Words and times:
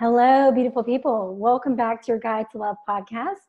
Hello, 0.00 0.52
beautiful 0.52 0.84
people. 0.84 1.34
Welcome 1.34 1.74
back 1.74 2.02
to 2.02 2.12
your 2.12 2.20
Guide 2.20 2.46
to 2.52 2.58
Love 2.58 2.76
podcast. 2.88 3.48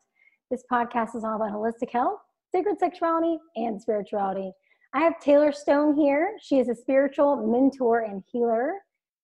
This 0.49 0.63
podcast 0.71 1.15
is 1.15 1.23
all 1.23 1.35
about 1.35 1.51
holistic 1.51 1.91
health, 1.91 2.21
sacred 2.51 2.79
sexuality, 2.79 3.37
and 3.55 3.79
spirituality. 3.79 4.51
I 4.95 5.01
have 5.01 5.19
Taylor 5.19 5.51
Stone 5.51 5.95
here. 5.95 6.37
She 6.41 6.57
is 6.57 6.67
a 6.67 6.73
spiritual 6.73 7.45
mentor 7.45 7.99
and 7.99 8.23
healer. 8.31 8.73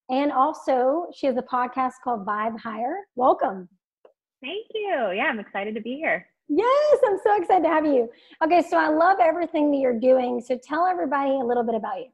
And 0.08 0.30
also, 0.30 1.06
she 1.16 1.26
has 1.26 1.36
a 1.36 1.42
podcast 1.42 1.94
called 2.04 2.24
Vibe 2.24 2.60
Higher. 2.60 2.94
Welcome. 3.16 3.68
Thank 4.40 4.66
you. 4.72 5.10
Yeah, 5.12 5.24
I'm 5.24 5.40
excited 5.40 5.74
to 5.74 5.80
be 5.80 5.96
here. 5.96 6.28
Yes, 6.48 7.00
I'm 7.08 7.18
so 7.24 7.42
excited 7.42 7.64
to 7.64 7.70
have 7.70 7.84
you. 7.84 8.08
Okay, 8.44 8.62
so 8.62 8.76
I 8.76 8.86
love 8.86 9.18
everything 9.20 9.72
that 9.72 9.78
you're 9.78 9.98
doing. 9.98 10.40
So 10.40 10.56
tell 10.62 10.86
everybody 10.86 11.30
a 11.30 11.44
little 11.44 11.64
bit 11.64 11.74
about 11.74 11.98
you. 11.98 12.10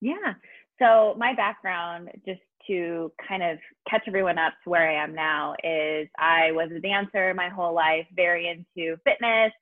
Yeah. 0.00 0.34
So 0.80 1.14
my 1.18 1.34
background, 1.34 2.10
just 2.26 2.40
to 2.68 3.12
kind 3.26 3.42
of 3.42 3.58
catch 3.88 4.02
everyone 4.06 4.38
up 4.38 4.52
to 4.64 4.70
where 4.70 4.88
I 4.88 5.02
am 5.02 5.14
now, 5.14 5.54
is 5.64 6.08
I 6.18 6.52
was 6.52 6.70
a 6.70 6.80
dancer 6.80 7.34
my 7.34 7.48
whole 7.48 7.74
life, 7.74 8.06
very 8.14 8.48
into 8.48 8.96
fitness, 9.04 9.52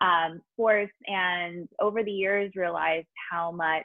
um, 0.00 0.40
sports, 0.52 0.92
and 1.06 1.68
over 1.80 2.02
the 2.02 2.10
years 2.12 2.52
realized 2.54 3.08
how 3.30 3.50
much, 3.50 3.84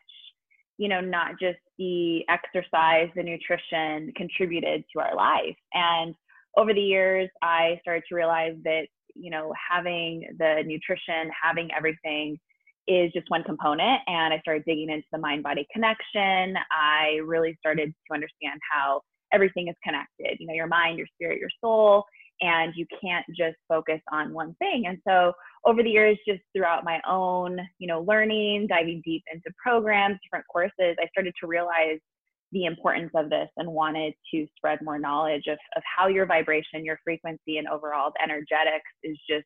you 0.77 0.87
know, 0.87 1.01
not 1.01 1.39
just 1.39 1.59
the 1.77 2.23
exercise, 2.29 3.09
the 3.15 3.23
nutrition 3.23 4.11
contributed 4.15 4.83
to 4.93 5.01
our 5.01 5.15
life. 5.15 5.55
And 5.73 6.13
over 6.57 6.73
the 6.73 6.81
years, 6.81 7.29
I 7.41 7.79
started 7.81 8.03
to 8.09 8.15
realize 8.15 8.55
that, 8.63 8.87
you 9.13 9.29
know, 9.31 9.53
having 9.71 10.27
the 10.37 10.63
nutrition, 10.65 11.31
having 11.41 11.69
everything 11.75 12.37
is 12.87 13.11
just 13.13 13.29
one 13.29 13.43
component. 13.43 14.01
And 14.07 14.33
I 14.33 14.39
started 14.39 14.63
digging 14.65 14.89
into 14.89 15.07
the 15.11 15.17
mind 15.17 15.43
body 15.43 15.67
connection. 15.73 16.55
I 16.71 17.19
really 17.25 17.55
started 17.59 17.93
to 18.07 18.13
understand 18.13 18.59
how 18.71 19.01
everything 19.33 19.67
is 19.67 19.75
connected, 19.83 20.37
you 20.39 20.47
know, 20.47 20.53
your 20.53 20.67
mind, 20.67 20.97
your 20.97 21.07
spirit, 21.15 21.39
your 21.39 21.49
soul, 21.61 22.03
and 22.41 22.73
you 22.75 22.85
can't 23.01 23.25
just 23.35 23.57
focus 23.67 24.01
on 24.11 24.33
one 24.33 24.55
thing. 24.59 24.85
And 24.87 24.97
so 25.07 25.33
over 25.65 25.81
the 25.81 25.89
years, 25.89 26.17
just 26.27 26.41
throughout 26.55 26.83
my 26.83 27.01
own, 27.07 27.59
you 27.79 27.87
know, 27.87 28.01
learning, 28.01 28.67
diving 28.67 29.01
deep 29.05 29.23
into 29.31 29.49
programs, 29.61 30.19
different 30.23 30.45
courses, 30.51 30.95
I 30.99 31.07
started 31.11 31.33
to 31.41 31.47
realize 31.47 31.99
the 32.51 32.65
importance 32.65 33.11
of 33.15 33.29
this 33.29 33.49
and 33.57 33.69
wanted 33.69 34.13
to 34.33 34.47
spread 34.55 34.79
more 34.81 34.99
knowledge 34.99 35.43
of, 35.47 35.57
of 35.75 35.83
how 35.83 36.07
your 36.07 36.25
vibration, 36.25 36.85
your 36.85 36.99
frequency, 37.03 37.57
and 37.57 37.67
overall 37.67 38.11
the 38.15 38.23
energetics 38.23 38.89
is 39.03 39.17
just 39.29 39.45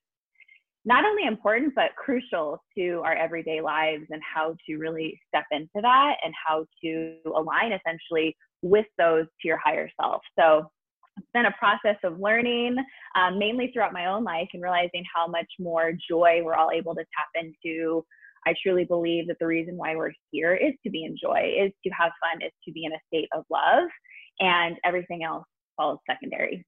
not 0.86 1.06
only 1.06 1.26
important 1.26 1.74
but 1.76 1.96
crucial 1.98 2.62
to 2.78 3.02
our 3.04 3.14
everyday 3.14 3.62
lives 3.62 4.06
and 4.10 4.22
how 4.24 4.56
to 4.66 4.78
really 4.78 5.20
step 5.28 5.46
into 5.52 5.68
that 5.82 6.16
and 6.24 6.34
how 6.48 6.66
to 6.84 7.16
align 7.36 7.72
essentially 7.72 8.36
with 8.62 8.86
those 8.98 9.26
to 9.26 9.48
your 9.48 9.58
higher 9.58 9.90
self. 10.00 10.22
So 10.38 10.70
it's 11.18 11.28
been 11.34 11.46
a 11.46 11.56
process 11.60 11.98
of 12.04 12.20
learning 12.20 12.78
um, 13.16 13.38
mainly 13.38 13.72
throughout 13.74 13.94
my 13.94 14.06
own 14.06 14.24
life 14.24 14.48
and 14.54 14.64
realizing 14.64 15.04
how 15.14 15.28
much 15.28 15.48
more 15.60 15.92
joy 16.10 16.42
we're 16.44 16.56
all 16.56 16.72
able 16.72 16.96
to 16.96 17.02
tap 17.02 17.28
into. 17.36 18.06
I 18.48 18.54
truly 18.64 18.86
believe 18.86 19.28
that 19.28 19.38
the 19.40 19.48
reason 19.48 19.76
why 19.76 19.96
we're 19.98 20.14
here 20.32 20.56
is 20.56 20.74
to 20.84 20.90
be 20.90 21.04
in 21.04 21.18
joy 21.22 21.54
is 21.60 21.72
to 21.84 21.90
have 21.90 22.12
fun 22.22 22.42
is 22.42 22.54
to 22.66 22.72
be 22.72 22.86
in 22.86 22.94
a 22.94 23.00
state 23.08 23.28
of 23.34 23.44
love 23.50 23.90
and 24.40 24.78
everything 24.86 25.24
else 25.24 25.44
falls 25.76 26.00
secondary 26.10 26.66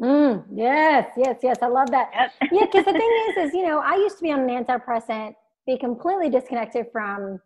Mm, 0.00 0.44
yes, 0.52 1.10
yes, 1.16 1.38
yes. 1.42 1.56
I 1.62 1.68
love 1.68 1.90
that. 1.90 2.10
Yep. 2.12 2.32
yeah, 2.52 2.66
because 2.66 2.84
the 2.84 2.92
thing 2.92 3.26
is, 3.28 3.48
is 3.48 3.54
you 3.54 3.66
know, 3.66 3.78
I 3.78 3.94
used 3.94 4.16
to 4.16 4.22
be 4.22 4.32
on 4.32 4.48
an 4.48 4.64
antidepressant, 4.64 5.34
be 5.66 5.78
completely 5.78 6.30
disconnected 6.30 6.86
from 6.92 7.40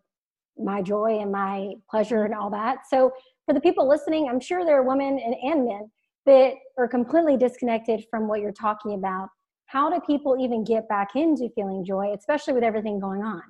my 0.57 0.81
joy 0.81 1.19
and 1.19 1.31
my 1.31 1.73
pleasure 1.89 2.25
and 2.25 2.33
all 2.33 2.49
that. 2.49 2.87
So 2.89 3.13
for 3.45 3.53
the 3.53 3.61
people 3.61 3.87
listening, 3.87 4.27
I'm 4.29 4.39
sure 4.39 4.65
there 4.65 4.79
are 4.79 4.83
women 4.83 5.19
and, 5.19 5.35
and 5.43 5.65
men 5.65 5.91
that 6.25 6.53
are 6.77 6.87
completely 6.87 7.37
disconnected 7.37 8.05
from 8.09 8.27
what 8.27 8.41
you're 8.41 8.51
talking 8.51 8.93
about. 8.93 9.29
How 9.65 9.89
do 9.89 9.99
people 10.01 10.35
even 10.39 10.63
get 10.63 10.89
back 10.89 11.15
into 11.15 11.49
feeling 11.55 11.85
joy, 11.85 12.13
especially 12.17 12.53
with 12.53 12.63
everything 12.63 12.99
going 12.99 13.21
on? 13.21 13.43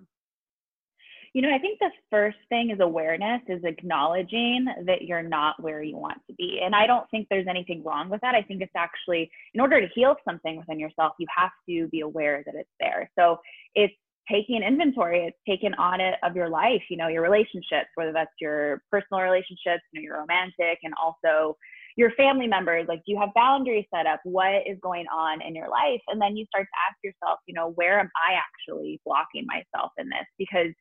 You 1.33 1.43
know, 1.43 1.53
I 1.53 1.59
think 1.59 1.79
the 1.79 1.91
first 2.09 2.37
thing 2.49 2.71
is 2.71 2.79
awareness, 2.79 3.41
is 3.47 3.63
acknowledging 3.63 4.65
that 4.85 5.03
you're 5.03 5.21
not 5.21 5.61
where 5.61 5.83
you 5.83 5.95
want 5.97 6.17
to 6.27 6.33
be. 6.35 6.59
And 6.63 6.75
I 6.75 6.87
don't 6.87 7.09
think 7.11 7.27
there's 7.29 7.47
anything 7.47 7.83
wrong 7.83 8.09
with 8.09 8.21
that. 8.21 8.35
I 8.35 8.41
think 8.41 8.61
it's 8.61 8.71
actually, 8.75 9.29
in 9.53 9.61
order 9.61 9.79
to 9.79 9.87
heal 9.93 10.15
something 10.27 10.57
within 10.57 10.79
yourself, 10.79 11.13
you 11.19 11.27
have 11.35 11.51
to 11.67 11.87
be 11.89 11.99
aware 12.01 12.43
that 12.45 12.55
it's 12.55 12.69
there. 12.79 13.09
So 13.17 13.37
it's 13.75 13.93
taking 14.29 14.63
inventory, 14.63 15.25
it's 15.25 15.37
taking 15.47 15.73
audit 15.73 16.15
of 16.23 16.35
your 16.35 16.49
life, 16.49 16.81
you 16.89 16.97
know, 16.97 17.07
your 17.07 17.23
relationships, 17.23 17.89
whether 17.95 18.11
that's 18.11 18.31
your 18.39 18.81
personal 18.91 19.21
relationships, 19.21 19.83
you 19.91 20.01
know, 20.01 20.03
your 20.03 20.19
romantic, 20.19 20.79
and 20.83 20.93
also 21.03 21.55
your 21.95 22.11
family 22.11 22.47
members 22.47 22.85
like 22.87 22.99
do 23.05 23.11
you 23.11 23.19
have 23.19 23.29
boundaries 23.35 23.85
set 23.93 24.05
up 24.05 24.21
what 24.23 24.63
is 24.65 24.77
going 24.81 25.05
on 25.13 25.41
in 25.41 25.53
your 25.53 25.69
life 25.69 25.99
and 26.07 26.21
then 26.21 26.37
you 26.37 26.45
start 26.45 26.63
to 26.63 26.79
ask 26.87 26.97
yourself 27.03 27.39
you 27.45 27.53
know 27.53 27.71
where 27.71 27.99
am 27.99 28.09
i 28.29 28.35
actually 28.35 29.01
blocking 29.05 29.45
myself 29.47 29.91
in 29.97 30.07
this 30.07 30.25
because 30.37 30.71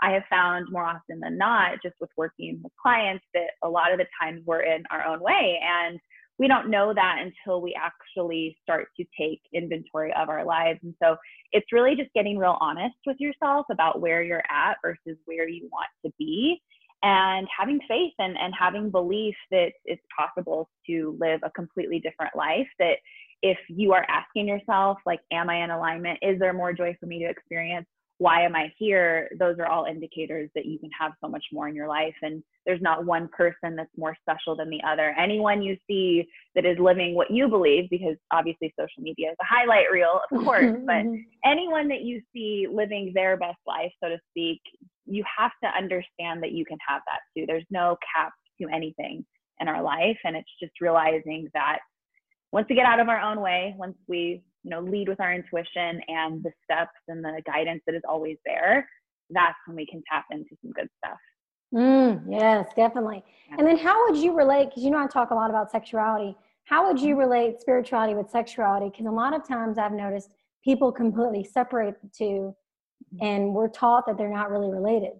I 0.00 0.12
have 0.12 0.24
found 0.28 0.70
more 0.70 0.84
often 0.84 1.20
than 1.20 1.38
not, 1.38 1.82
just 1.82 1.94
with 2.00 2.10
working 2.16 2.60
with 2.62 2.72
clients, 2.80 3.24
that 3.34 3.50
a 3.64 3.68
lot 3.68 3.92
of 3.92 3.98
the 3.98 4.06
times 4.20 4.42
we're 4.44 4.62
in 4.62 4.84
our 4.90 5.04
own 5.06 5.20
way. 5.20 5.60
And 5.62 5.98
we 6.38 6.48
don't 6.48 6.70
know 6.70 6.92
that 6.92 7.18
until 7.22 7.62
we 7.62 7.74
actually 7.74 8.58
start 8.62 8.88
to 8.98 9.04
take 9.18 9.40
inventory 9.54 10.12
of 10.14 10.28
our 10.28 10.44
lives. 10.44 10.80
And 10.82 10.94
so 11.02 11.16
it's 11.52 11.72
really 11.72 11.96
just 11.96 12.12
getting 12.14 12.36
real 12.36 12.58
honest 12.60 12.96
with 13.06 13.16
yourself 13.18 13.66
about 13.70 14.00
where 14.00 14.22
you're 14.22 14.44
at 14.50 14.76
versus 14.82 15.18
where 15.24 15.48
you 15.48 15.68
want 15.72 15.88
to 16.04 16.12
be 16.18 16.60
and 17.02 17.46
having 17.56 17.80
faith 17.88 18.14
and, 18.18 18.36
and 18.38 18.54
having 18.58 18.90
belief 18.90 19.34
that 19.50 19.72
it's 19.84 20.02
possible 20.16 20.68
to 20.86 21.16
live 21.20 21.40
a 21.42 21.50
completely 21.50 22.00
different 22.00 22.34
life 22.34 22.66
that 22.78 22.96
if 23.42 23.58
you 23.68 23.92
are 23.92 24.06
asking 24.08 24.48
yourself 24.48 24.98
like 25.04 25.20
am 25.30 25.50
i 25.50 25.62
in 25.62 25.70
alignment 25.70 26.18
is 26.22 26.38
there 26.38 26.54
more 26.54 26.72
joy 26.72 26.96
for 26.98 27.06
me 27.06 27.18
to 27.18 27.28
experience 27.28 27.86
why 28.18 28.42
am 28.42 28.56
I 28.56 28.72
here? 28.78 29.28
Those 29.38 29.56
are 29.58 29.66
all 29.66 29.84
indicators 29.84 30.48
that 30.54 30.64
you 30.64 30.78
can 30.78 30.90
have 30.98 31.12
so 31.22 31.28
much 31.28 31.44
more 31.52 31.68
in 31.68 31.74
your 31.74 31.88
life. 31.88 32.14
And 32.22 32.42
there's 32.64 32.80
not 32.80 33.04
one 33.04 33.28
person 33.28 33.76
that's 33.76 33.90
more 33.96 34.16
special 34.22 34.56
than 34.56 34.70
the 34.70 34.80
other. 34.86 35.14
Anyone 35.18 35.60
you 35.60 35.76
see 35.86 36.26
that 36.54 36.64
is 36.64 36.78
living 36.78 37.14
what 37.14 37.30
you 37.30 37.48
believe, 37.48 37.90
because 37.90 38.16
obviously 38.32 38.72
social 38.78 39.02
media 39.02 39.30
is 39.30 39.36
a 39.40 39.44
highlight 39.44 39.86
reel, 39.92 40.20
of 40.32 40.38
course, 40.44 40.76
but 40.86 41.04
mm-hmm. 41.04 41.16
anyone 41.44 41.88
that 41.88 42.02
you 42.02 42.22
see 42.32 42.66
living 42.72 43.12
their 43.14 43.36
best 43.36 43.58
life, 43.66 43.92
so 44.02 44.08
to 44.08 44.18
speak, 44.30 44.60
you 45.04 45.22
have 45.38 45.52
to 45.62 45.68
understand 45.76 46.42
that 46.42 46.52
you 46.52 46.64
can 46.64 46.78
have 46.86 47.02
that 47.06 47.20
too. 47.36 47.44
There's 47.46 47.66
no 47.70 47.96
cap 48.14 48.32
to 48.60 48.68
anything 48.74 49.24
in 49.60 49.68
our 49.68 49.82
life. 49.82 50.16
And 50.24 50.36
it's 50.36 50.50
just 50.60 50.72
realizing 50.80 51.48
that 51.52 51.78
once 52.52 52.66
we 52.70 52.76
get 52.76 52.86
out 52.86 53.00
of 53.00 53.08
our 53.08 53.20
own 53.20 53.40
way, 53.40 53.74
once 53.76 53.96
we 54.08 54.42
you 54.66 54.70
know 54.70 54.80
lead 54.80 55.08
with 55.08 55.20
our 55.20 55.32
intuition 55.32 56.00
and 56.08 56.42
the 56.42 56.50
steps 56.64 56.98
and 57.06 57.24
the 57.24 57.40
guidance 57.46 57.82
that 57.86 57.94
is 57.94 58.02
always 58.06 58.36
there 58.44 58.86
that's 59.30 59.56
when 59.66 59.76
we 59.76 59.86
can 59.86 60.02
tap 60.10 60.24
into 60.32 60.56
some 60.60 60.72
good 60.72 60.88
stuff 60.98 61.18
mm, 61.72 62.20
yes 62.28 62.66
definitely 62.76 63.22
yeah. 63.48 63.56
and 63.58 63.66
then 63.66 63.78
how 63.78 64.04
would 64.06 64.20
you 64.20 64.36
relate 64.36 64.68
because 64.68 64.82
you 64.82 64.90
know 64.90 64.98
i 64.98 65.06
talk 65.06 65.30
a 65.30 65.34
lot 65.34 65.50
about 65.50 65.70
sexuality 65.70 66.36
how 66.64 66.86
would 66.86 67.00
you 67.00 67.16
relate 67.16 67.60
spirituality 67.60 68.14
with 68.14 68.28
sexuality 68.28 68.90
because 68.90 69.06
a 69.06 69.10
lot 69.10 69.34
of 69.34 69.46
times 69.46 69.78
i've 69.78 69.92
noticed 69.92 70.30
people 70.64 70.90
completely 70.90 71.44
separate 71.44 71.94
the 72.02 72.10
2 72.18 72.24
mm-hmm. 72.24 73.24
and 73.24 73.54
we're 73.54 73.68
taught 73.68 74.04
that 74.04 74.18
they're 74.18 74.28
not 74.28 74.50
really 74.50 74.70
related 74.70 75.12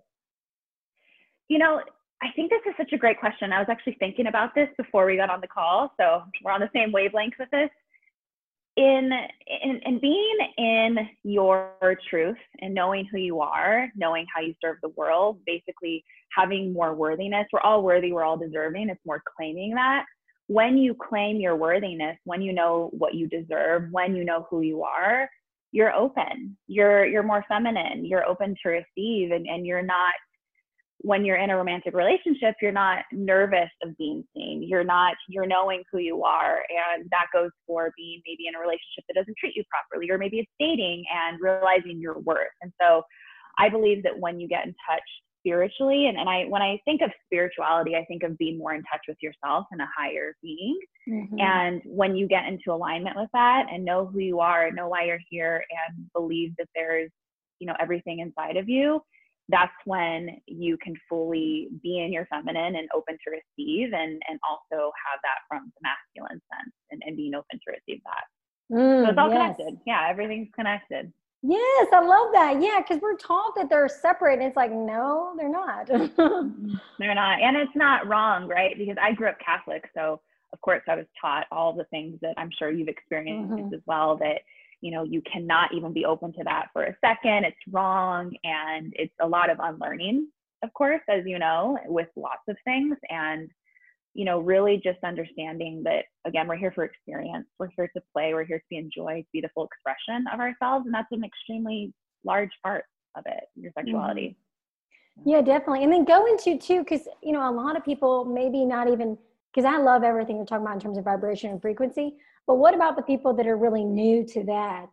you 1.48 1.58
know 1.58 1.80
I 2.22 2.28
think 2.34 2.50
this 2.50 2.62
is 2.66 2.72
such 2.78 2.94
a 2.94 2.96
great 2.96 3.20
question. 3.20 3.52
I 3.52 3.58
was 3.58 3.68
actually 3.68 3.98
thinking 4.00 4.26
about 4.26 4.54
this 4.54 4.70
before 4.78 5.04
we 5.04 5.18
got 5.18 5.28
on 5.28 5.42
the 5.42 5.46
call, 5.46 5.92
so 6.00 6.22
we're 6.42 6.50
on 6.50 6.60
the 6.60 6.70
same 6.74 6.90
wavelength 6.90 7.34
with 7.38 7.50
this 7.50 7.68
in, 8.76 9.10
in 9.62 9.80
in 9.86 9.98
being 10.00 10.38
in 10.58 11.08
your 11.22 11.98
truth 12.08 12.36
and 12.60 12.74
knowing 12.74 13.06
who 13.10 13.18
you 13.18 13.40
are, 13.40 13.90
knowing 13.96 14.26
how 14.34 14.42
you 14.42 14.54
serve 14.62 14.76
the 14.82 14.90
world, 14.90 15.38
basically 15.46 16.04
having 16.36 16.72
more 16.72 16.94
worthiness. 16.94 17.46
We're 17.52 17.60
all 17.60 17.82
worthy, 17.82 18.12
we're 18.12 18.24
all 18.24 18.36
deserving. 18.36 18.90
It's 18.90 19.00
more 19.06 19.22
claiming 19.36 19.74
that. 19.74 20.04
When 20.48 20.76
you 20.76 20.94
claim 20.94 21.40
your 21.40 21.56
worthiness, 21.56 22.18
when 22.24 22.42
you 22.42 22.52
know 22.52 22.90
what 22.92 23.14
you 23.14 23.26
deserve, 23.28 23.88
when 23.90 24.14
you 24.14 24.24
know 24.24 24.46
who 24.48 24.60
you 24.60 24.82
are, 24.82 25.28
you're 25.72 25.94
open. 25.94 26.56
You're 26.68 27.06
you're 27.06 27.22
more 27.22 27.44
feminine. 27.48 28.04
You're 28.04 28.26
open 28.26 28.54
to 28.62 28.68
receive 28.68 29.30
and, 29.32 29.46
and 29.46 29.66
you're 29.66 29.82
not 29.82 30.12
when 31.00 31.24
you're 31.24 31.36
in 31.36 31.50
a 31.50 31.56
romantic 31.56 31.94
relationship, 31.94 32.54
you're 32.60 32.72
not 32.72 33.04
nervous 33.12 33.70
of 33.82 33.96
being 33.98 34.24
seen. 34.34 34.62
You're 34.62 34.84
not, 34.84 35.14
you're 35.28 35.46
knowing 35.46 35.82
who 35.92 35.98
you 35.98 36.24
are. 36.24 36.62
And 36.96 37.06
that 37.10 37.26
goes 37.32 37.50
for 37.66 37.92
being 37.96 38.22
maybe 38.26 38.48
in 38.48 38.54
a 38.54 38.58
relationship 38.58 39.04
that 39.06 39.14
doesn't 39.14 39.36
treat 39.38 39.54
you 39.54 39.62
properly, 39.70 40.10
or 40.10 40.18
maybe 40.18 40.38
it's 40.38 40.50
dating 40.58 41.04
and 41.14 41.38
realizing 41.40 42.00
your 42.00 42.18
worth. 42.20 42.48
And 42.62 42.72
so 42.80 43.02
I 43.58 43.68
believe 43.68 44.02
that 44.04 44.18
when 44.18 44.40
you 44.40 44.48
get 44.48 44.64
in 44.64 44.74
touch 44.88 45.02
spiritually, 45.40 46.06
and, 46.08 46.18
and 46.18 46.28
I, 46.28 46.44
when 46.48 46.62
I 46.62 46.80
think 46.84 47.02
of 47.02 47.10
spirituality, 47.26 47.94
I 47.94 48.04
think 48.06 48.22
of 48.24 48.36
being 48.36 48.58
more 48.58 48.74
in 48.74 48.82
touch 48.82 49.02
with 49.06 49.18
yourself 49.20 49.66
and 49.70 49.80
a 49.80 49.88
higher 49.96 50.34
being. 50.42 50.78
Mm-hmm. 51.08 51.38
And 51.38 51.82
when 51.84 52.16
you 52.16 52.26
get 52.26 52.46
into 52.46 52.72
alignment 52.72 53.16
with 53.16 53.28
that 53.32 53.66
and 53.70 53.84
know 53.84 54.06
who 54.06 54.18
you 54.18 54.40
are, 54.40 54.72
know 54.72 54.88
why 54.88 55.04
you're 55.04 55.20
here, 55.30 55.62
and 55.88 56.06
believe 56.14 56.52
that 56.58 56.66
there's, 56.74 57.10
you 57.60 57.66
know, 57.66 57.76
everything 57.78 58.18
inside 58.18 58.56
of 58.56 58.68
you, 58.68 59.00
that's 59.48 59.72
when 59.84 60.40
you 60.46 60.76
can 60.78 60.94
fully 61.08 61.68
be 61.82 62.00
in 62.00 62.12
your 62.12 62.26
feminine 62.26 62.76
and 62.76 62.88
open 62.94 63.16
to 63.24 63.30
receive 63.30 63.92
and 63.92 64.20
and 64.28 64.40
also 64.48 64.90
have 65.06 65.20
that 65.22 65.40
from 65.48 65.72
the 65.76 65.82
masculine 65.82 66.40
sense 66.52 66.74
and, 66.90 67.02
and 67.06 67.16
being 67.16 67.34
open 67.34 67.58
to 67.64 67.72
receive 67.72 68.02
that. 68.04 68.76
Mm, 68.76 69.04
so 69.04 69.10
it's 69.10 69.18
all 69.18 69.30
yes. 69.30 69.56
connected. 69.56 69.80
Yeah 69.86 70.06
everything's 70.10 70.48
connected. 70.54 71.12
Yes 71.42 71.88
i 71.92 72.00
love 72.00 72.32
that. 72.32 72.60
Yeah 72.60 72.80
because 72.80 73.00
we're 73.00 73.16
taught 73.16 73.54
that 73.56 73.68
they're 73.68 73.88
separate 73.88 74.40
and 74.40 74.48
it's 74.48 74.56
like 74.56 74.72
no 74.72 75.34
they're 75.36 75.48
not. 75.48 75.86
Mm-hmm. 75.88 76.74
they're 76.98 77.14
not. 77.14 77.40
And 77.40 77.56
it's 77.56 77.76
not 77.76 78.06
wrong 78.08 78.48
right? 78.48 78.76
Because 78.76 78.96
i 79.00 79.12
grew 79.12 79.28
up 79.28 79.38
catholic 79.44 79.88
so 79.94 80.20
of 80.52 80.60
course 80.60 80.82
i 80.88 80.96
was 80.96 81.06
taught 81.20 81.46
all 81.52 81.72
the 81.72 81.84
things 81.84 82.18
that 82.22 82.34
i'm 82.36 82.50
sure 82.58 82.70
you've 82.70 82.88
experienced 82.88 83.52
mm-hmm. 83.52 83.74
as 83.74 83.80
well 83.86 84.16
that 84.16 84.40
you 84.86 84.92
know 84.92 85.02
you 85.02 85.20
cannot 85.22 85.74
even 85.74 85.92
be 85.92 86.04
open 86.04 86.32
to 86.34 86.44
that 86.44 86.68
for 86.72 86.84
a 86.84 86.96
second. 87.04 87.44
It's 87.44 87.56
wrong 87.72 88.32
and 88.44 88.92
it's 88.96 89.12
a 89.20 89.26
lot 89.26 89.50
of 89.50 89.58
unlearning 89.60 90.28
of 90.62 90.72
course 90.74 91.02
as 91.08 91.24
you 91.26 91.40
know 91.40 91.76
with 91.86 92.06
lots 92.14 92.46
of 92.48 92.56
things 92.64 92.96
and 93.10 93.50
you 94.14 94.24
know 94.24 94.38
really 94.38 94.76
just 94.76 94.98
understanding 95.02 95.82
that 95.82 96.04
again 96.24 96.46
we're 96.46 96.54
here 96.54 96.70
for 96.72 96.84
experience. 96.84 97.48
We're 97.58 97.70
here 97.76 97.90
to 97.96 98.02
play. 98.12 98.32
We're 98.32 98.44
here 98.44 98.62
to 98.70 98.78
enjoy 98.78 99.22
to 99.22 99.28
be 99.32 99.40
the 99.40 99.50
full 99.54 99.66
expression 99.66 100.24
of 100.32 100.38
ourselves 100.38 100.86
and 100.86 100.94
that's 100.94 101.10
an 101.10 101.24
extremely 101.24 101.92
large 102.24 102.52
part 102.62 102.84
of 103.16 103.24
it 103.26 103.42
your 103.56 103.72
sexuality. 103.76 104.36
Mm-hmm. 105.18 105.30
yeah 105.30 105.42
definitely. 105.42 105.82
And 105.82 105.92
then 105.92 106.04
go 106.04 106.26
into 106.26 106.58
too 106.58 106.84
because 106.84 107.08
you 107.24 107.32
know 107.32 107.50
a 107.50 107.54
lot 107.62 107.76
of 107.76 107.84
people 107.84 108.24
maybe 108.24 108.64
not 108.64 108.86
even 108.88 109.18
because 109.52 109.66
i 109.66 109.78
love 109.78 110.04
everything 110.04 110.36
you're 110.36 110.46
talking 110.46 110.64
about 110.64 110.74
in 110.74 110.80
terms 110.80 110.98
of 110.98 111.04
vibration 111.04 111.50
and 111.50 111.60
frequency 111.60 112.14
but 112.46 112.56
what 112.56 112.74
about 112.74 112.96
the 112.96 113.02
people 113.02 113.34
that 113.34 113.46
are 113.46 113.56
really 113.56 113.84
new 113.84 114.24
to 114.26 114.44
that? 114.44 114.88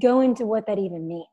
Go 0.00 0.20
into 0.20 0.46
what 0.46 0.66
that 0.66 0.78
even 0.78 1.08
means. 1.08 1.26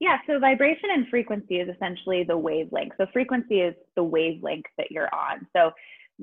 Yeah, 0.00 0.18
so 0.26 0.38
vibration 0.38 0.90
and 0.92 1.08
frequency 1.08 1.60
is 1.60 1.68
essentially 1.74 2.24
the 2.24 2.36
wavelength. 2.36 2.94
So 2.98 3.06
frequency 3.12 3.60
is 3.60 3.74
the 3.96 4.02
wavelength 4.02 4.66
that 4.76 4.90
you're 4.90 5.14
on. 5.14 5.46
So 5.56 5.70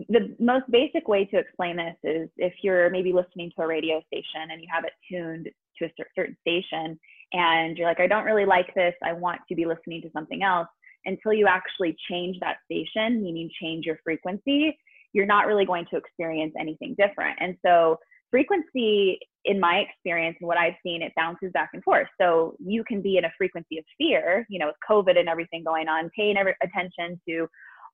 the 0.10 0.36
most 0.40 0.70
basic 0.70 1.08
way 1.08 1.26
to 1.26 1.38
explain 1.38 1.78
this 1.78 1.96
is 2.04 2.30
if 2.38 2.54
you're 2.62 2.90
maybe 2.90 3.12
listening 3.12 3.52
to 3.56 3.64
a 3.64 3.68
radio 3.68 4.02
station 4.08 4.52
and 4.52 4.62
you 4.62 4.68
have 4.72 4.84
it 4.86 4.94
tuned 5.10 5.50
to 5.78 5.86
a 5.86 5.92
certain 6.16 6.38
station 6.42 7.00
and 7.34 7.78
you're 7.78 7.88
like, 7.88 8.00
I 8.00 8.08
don't 8.08 8.26
really 8.26 8.46
like 8.46 8.74
this, 8.76 8.94
I 9.04 9.14
want 9.14 9.42
to 9.50 9.56
be 9.56 9.66
listening 9.66 10.02
to 10.04 10.12
something 10.14 10.44
else, 10.44 10.68
until 11.06 11.34
you 11.34 11.48
actually 11.48 11.96
change 12.10 12.38
that 12.42 12.58
station, 12.66 13.24
meaning 13.24 13.50
change 13.60 13.86
your 13.86 14.00
frequency, 14.04 14.78
you're 15.14 15.26
not 15.26 15.48
really 15.48 15.66
going 15.66 15.86
to 15.92 15.98
experience 15.98 16.54
anything 16.60 16.96
different. 16.98 17.38
And 17.40 17.56
so 17.66 17.98
frequency 18.30 19.20
in 19.46 19.60
my 19.60 19.78
experience 19.80 20.38
and 20.40 20.48
what 20.48 20.58
I've 20.58 20.76
seen, 20.84 21.02
it 21.02 21.12
bounces 21.16 21.52
back 21.54 21.72
and 21.74 21.84
forth. 21.84 22.08
So 22.20 22.56
you 22.60 22.84
can 22.84 23.02
be 23.02 23.18
in 23.18 23.26
a 23.26 23.32
frequency 23.38 23.78
of 23.78 23.86
fear, 23.98 24.46
you 24.50 24.60
know, 24.60 24.68
with 24.68 24.76
COVID 24.90 25.20
and 25.20 25.28
everything 25.28 25.64
going 25.64 25.88
on, 25.88 26.10
paying 26.16 26.38
every, 26.38 26.56
attention 26.64 27.20
to 27.28 27.48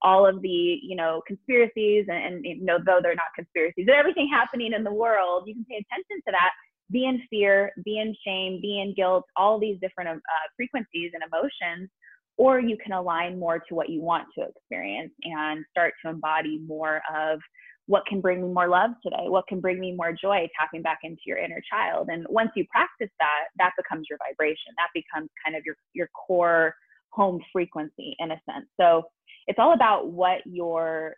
all 0.03 0.27
of 0.27 0.41
the, 0.41 0.79
you 0.81 0.95
know, 0.95 1.21
conspiracies 1.25 2.05
and, 2.07 2.23
and, 2.23 2.45
you 2.45 2.63
know, 2.63 2.77
though 2.85 2.99
they're 3.01 3.15
not 3.15 3.33
conspiracies, 3.35 3.85
but 3.87 3.95
everything 3.95 4.29
happening 4.31 4.73
in 4.73 4.83
the 4.83 4.93
world, 4.93 5.45
you 5.47 5.55
can 5.55 5.65
pay 5.65 5.75
attention 5.77 6.21
to 6.27 6.31
that, 6.31 6.51
be 6.91 7.05
in 7.05 7.21
fear, 7.29 7.71
be 7.83 7.97
in 7.99 8.15
shame, 8.25 8.59
be 8.61 8.79
in 8.79 8.93
guilt, 8.93 9.23
all 9.35 9.59
these 9.59 9.79
different 9.81 10.09
uh, 10.09 10.47
frequencies 10.55 11.11
and 11.13 11.23
emotions 11.23 11.89
or 12.37 12.59
you 12.59 12.77
can 12.81 12.93
align 12.93 13.39
more 13.39 13.59
to 13.59 13.75
what 13.75 13.89
you 13.89 14.01
want 14.01 14.27
to 14.37 14.45
experience 14.45 15.11
and 15.23 15.65
start 15.71 15.93
to 16.03 16.11
embody 16.11 16.59
more 16.67 17.01
of 17.15 17.39
what 17.87 18.05
can 18.05 18.19
bring 18.21 18.41
me 18.41 18.49
more 18.49 18.67
love 18.67 18.91
today 19.01 19.25
what 19.27 19.47
can 19.47 19.59
bring 19.59 19.79
me 19.79 19.93
more 19.93 20.11
joy 20.11 20.47
tapping 20.59 20.81
back 20.81 20.99
into 21.03 21.21
your 21.25 21.37
inner 21.37 21.61
child. 21.71 22.09
And 22.11 22.25
once 22.29 22.51
you 22.55 22.65
practice 22.71 23.13
that 23.19 23.45
that 23.57 23.71
becomes 23.77 24.07
your 24.09 24.19
vibration. 24.19 24.73
That 24.77 24.89
becomes 24.93 25.29
kind 25.43 25.55
of 25.57 25.63
your 25.65 25.75
your 25.93 26.09
core 26.27 26.73
home 27.11 27.41
frequency 27.51 28.15
in 28.19 28.31
a 28.31 28.41
sense. 28.49 28.67
So 28.79 29.03
it's 29.47 29.59
all 29.59 29.73
about 29.73 30.09
what 30.11 30.39
you're 30.45 31.15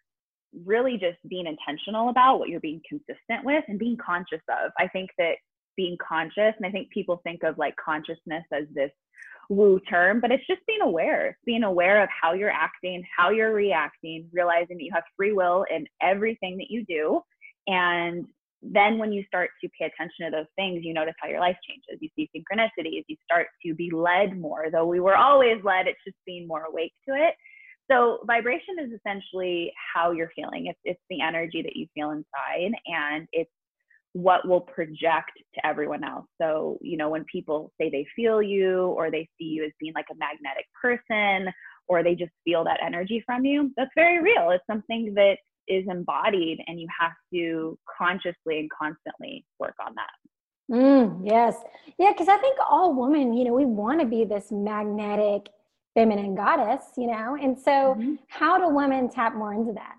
really 0.66 0.94
just 0.94 1.18
being 1.28 1.46
intentional 1.46 2.10
about 2.10 2.40
what 2.40 2.50
you're 2.50 2.60
being 2.60 2.82
consistent 2.88 3.44
with 3.44 3.64
and 3.68 3.78
being 3.78 3.98
conscious 4.04 4.42
of. 4.50 4.72
I 4.80 4.88
think 4.88 5.10
that 5.18 5.36
being 5.76 5.96
conscious 6.06 6.54
and 6.58 6.66
i 6.66 6.70
think 6.70 6.90
people 6.90 7.22
think 7.24 7.42
of 7.44 7.58
like 7.58 7.74
consciousness 7.84 8.44
as 8.52 8.66
this 8.74 8.92
woo 9.50 9.80
term, 9.90 10.22
but 10.22 10.32
it's 10.32 10.46
just 10.48 10.62
being 10.68 10.82
aware, 10.82 11.38
being 11.46 11.64
aware 11.64 12.02
of 12.02 12.10
how 12.10 12.34
you're 12.34 12.52
acting, 12.52 13.04
how 13.18 13.32
you're 13.32 13.54
reacting, 13.54 14.30
realizing 14.32 14.78
that 14.78 14.84
you 14.84 14.92
have 14.94 15.04
free 15.18 15.34
will 15.34 15.66
in 15.70 15.86
everything 16.02 16.58
that 16.58 16.70
you 16.70 16.86
do. 16.86 17.22
And 17.68 18.26
then 18.62 18.98
when 18.98 19.12
you 19.12 19.24
start 19.26 19.50
to 19.64 19.70
pay 19.80 19.86
attention 19.86 20.26
to 20.26 20.32
those 20.32 20.48
things, 20.56 20.84
you 20.84 20.94
notice 20.94 21.16
how 21.22 21.30
your 21.30 21.40
life 21.40 21.58
changes. 21.68 22.00
You 22.02 22.10
see 22.16 22.30
synchronicities, 22.36 23.04
you 23.08 23.16
start 23.24 23.48
to 23.66 23.74
be 23.74 23.90
led 23.92 24.40
more, 24.40 24.68
though 24.72 24.86
we 24.86 25.00
were 25.00 25.16
always 25.16 25.64
led, 25.64 25.88
it's 25.88 26.00
just 26.06 26.18
being 26.26 26.48
more 26.48 26.64
awake 26.64 26.94
to 27.08 27.16
it. 27.16 27.36
So 27.90 28.20
vibration 28.28 28.76
is 28.80 28.92
essentially 28.92 29.74
how 29.94 30.12
you're 30.12 30.32
feeling. 30.36 30.68
It's 30.68 30.80
it's 30.84 31.02
the 31.10 31.22
energy 31.22 31.64
that 31.64 31.76
you 31.76 31.88
feel 31.96 32.12
inside 32.12 32.72
and 32.86 33.28
it's 33.32 33.50
what 34.14 34.48
will 34.48 34.62
project 34.62 35.32
to 35.54 35.66
everyone 35.66 36.04
else. 36.04 36.26
So, 36.42 36.78
you 36.82 36.98
know, 36.98 37.10
when 37.10 37.26
people 37.26 37.72
say 37.80 37.90
they 37.90 38.06
feel 38.16 38.42
you 38.42 38.88
or 38.98 39.12
they 39.12 39.28
see 39.38 39.46
you 39.46 39.66
as 39.66 39.72
being 39.80 39.94
like 39.94 40.08
a 40.12 40.16
magnetic 40.16 40.66
person 40.82 41.54
or 41.88 42.04
they 42.04 42.16
just 42.16 42.32
feel 42.44 42.64
that 42.64 42.80
energy 42.84 43.24
from 43.26 43.46
you, 43.46 43.72
that's 43.78 43.92
very 43.96 44.22
real. 44.22 44.50
It's 44.52 44.64
something 44.68 45.14
that 45.16 45.38
is 45.68 45.86
embodied 45.88 46.60
and 46.68 46.80
you 46.80 46.88
have 47.00 47.12
to 47.34 47.78
consciously 47.98 48.60
and 48.60 48.70
constantly 48.72 49.46
work 49.60 49.76
on 49.86 49.94
that. 49.96 50.76
Mm, 50.76 51.22
yes. 51.24 51.56
Yeah, 51.98 52.12
because 52.12 52.28
I 52.28 52.38
think 52.38 52.58
all 52.68 52.94
women, 52.94 53.34
you 53.34 53.44
know, 53.44 53.54
we 53.54 53.66
want 53.66 54.00
to 54.02 54.06
be 54.06 54.24
this 54.24 54.52
magnetic 54.52 55.50
feminine 55.96 56.36
goddess, 56.36 56.84
you 56.98 57.08
know, 57.08 57.38
and 57.42 57.58
so 57.58 57.96
mm-hmm. 57.98 58.16
how 58.28 58.58
do 58.58 58.74
women 58.74 59.10
tap 59.10 59.36
more 59.36 59.54
into 59.54 59.74
that? 59.74 59.96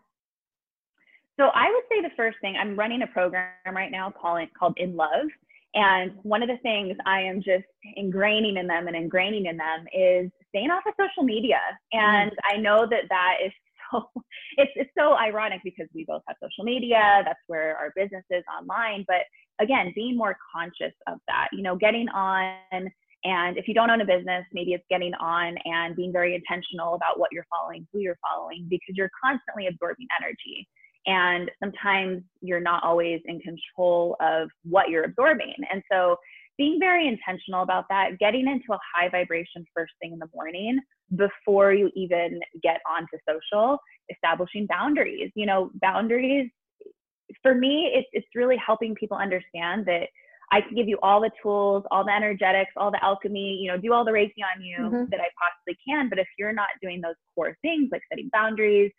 So 1.41 1.47
I 1.55 1.71
would 1.71 1.85
say 1.91 2.03
the 2.03 2.15
first 2.17 2.37
thing, 2.43 2.57
I'm 2.61 2.77
running 2.77 3.01
a 3.01 3.07
program 3.07 3.49
right 3.73 3.91
now 3.91 4.11
called, 4.11 4.47
called 4.59 4.75
In 4.77 4.95
Love. 4.95 5.27
And 5.73 6.13
one 6.23 6.43
of 6.43 6.49
the 6.51 6.59
things 6.59 6.97
I 7.07 7.23
am 7.23 7.37
just 7.37 7.65
ingraining 7.99 8.59
in 8.59 8.67
them 8.67 8.89
and 8.89 8.97
ingraining 8.97 9.49
in 9.49 9.57
them 9.57 9.87
is 9.95 10.31
staying 10.51 10.71
off 10.71 10.83
of 10.87 10.93
social 11.01 11.23
media. 11.23 11.61
And. 11.93 12.33
I 12.53 12.59
know 12.59 12.87
that 12.91 13.05
that 13.09 13.37
is 13.43 13.53
so, 13.91 14.11
it's, 14.59 14.71
it's 14.77 14.91
so 14.97 15.17
ironic 15.17 15.63
because 15.65 15.87
we 15.95 16.05
both 16.05 16.23
have 16.29 16.37
social 16.43 16.65
media. 16.65 17.23
That's 17.25 17.41
where 17.47 17.77
our 17.77 17.91
business 17.97 18.25
is 18.31 18.45
online. 18.55 19.05
But 19.09 19.23
again, 19.61 19.93
being 19.95 20.17
more 20.17 20.37
conscious 20.55 20.95
of 21.09 21.19
that, 21.27 21.49
you 21.53 21.63
know, 21.63 21.75
getting 21.75 22.09
on 22.11 22.91
and 23.23 23.59
if 23.59 23.69
you 23.69 23.75
don't 23.75 23.91
own 23.91 24.01
a 24.01 24.05
business, 24.07 24.47
maybe 24.53 24.73
it's 24.73 24.85
getting 24.89 25.13
on 25.15 25.55
and 25.67 25.95
being 25.95 26.11
very 26.11 26.35
intentional 26.35 26.95
about 26.95 27.19
what 27.19 27.29
you're 27.33 27.47
following, 27.51 27.87
who 27.93 27.99
you're 27.99 28.19
following, 28.23 28.67
because 28.71 28.95
you're 28.97 29.11
constantly 29.23 29.67
absorbing 29.67 30.07
energy. 30.23 30.67
And 31.06 31.50
sometimes 31.62 32.23
you're 32.41 32.61
not 32.61 32.85
always 32.85 33.20
in 33.25 33.41
control 33.41 34.16
of 34.21 34.49
what 34.64 34.90
you're 34.90 35.04
absorbing. 35.04 35.54
And 35.73 35.83
so 35.90 36.16
being 36.59 36.78
very 36.78 37.09
intentional 37.09 37.62
about 37.62 37.87
that, 37.88 38.19
getting 38.19 38.47
into 38.47 38.73
a 38.73 38.78
high 38.95 39.09
vibration 39.09 39.64
first 39.75 39.92
thing 40.00 40.12
in 40.12 40.19
the 40.19 40.28
morning 40.35 40.78
before 41.16 41.73
you 41.73 41.90
even 41.97 42.38
get 42.62 42.80
onto 42.88 43.16
social, 43.28 43.78
establishing 44.11 44.66
boundaries. 44.66 45.30
You 45.35 45.47
know, 45.47 45.71
boundaries 45.80 46.50
for 47.42 47.54
me, 47.54 47.92
it's, 47.95 48.09
it's 48.12 48.26
really 48.35 48.57
helping 48.64 48.95
people 48.95 49.16
understand 49.16 49.87
that 49.87 50.09
I 50.52 50.61
can 50.61 50.75
give 50.75 50.88
you 50.88 50.99
all 51.02 51.21
the 51.21 51.30
tools, 51.42 51.85
all 51.90 52.04
the 52.04 52.12
energetics, 52.12 52.73
all 52.76 52.90
the 52.90 53.02
alchemy, 53.04 53.59
you 53.62 53.71
know, 53.71 53.78
do 53.78 53.92
all 53.92 54.04
the 54.04 54.11
Reiki 54.11 54.42
on 54.42 54.62
you 54.62 54.78
mm-hmm. 54.78 55.04
that 55.11 55.21
I 55.21 55.28
possibly 55.40 55.78
can. 55.88 56.09
But 56.09 56.19
if 56.19 56.26
you're 56.38 56.52
not 56.52 56.69
doing 56.83 57.00
those 57.00 57.14
core 57.35 57.57
things 57.62 57.88
like 57.92 58.02
setting 58.11 58.28
boundaries, 58.33 58.90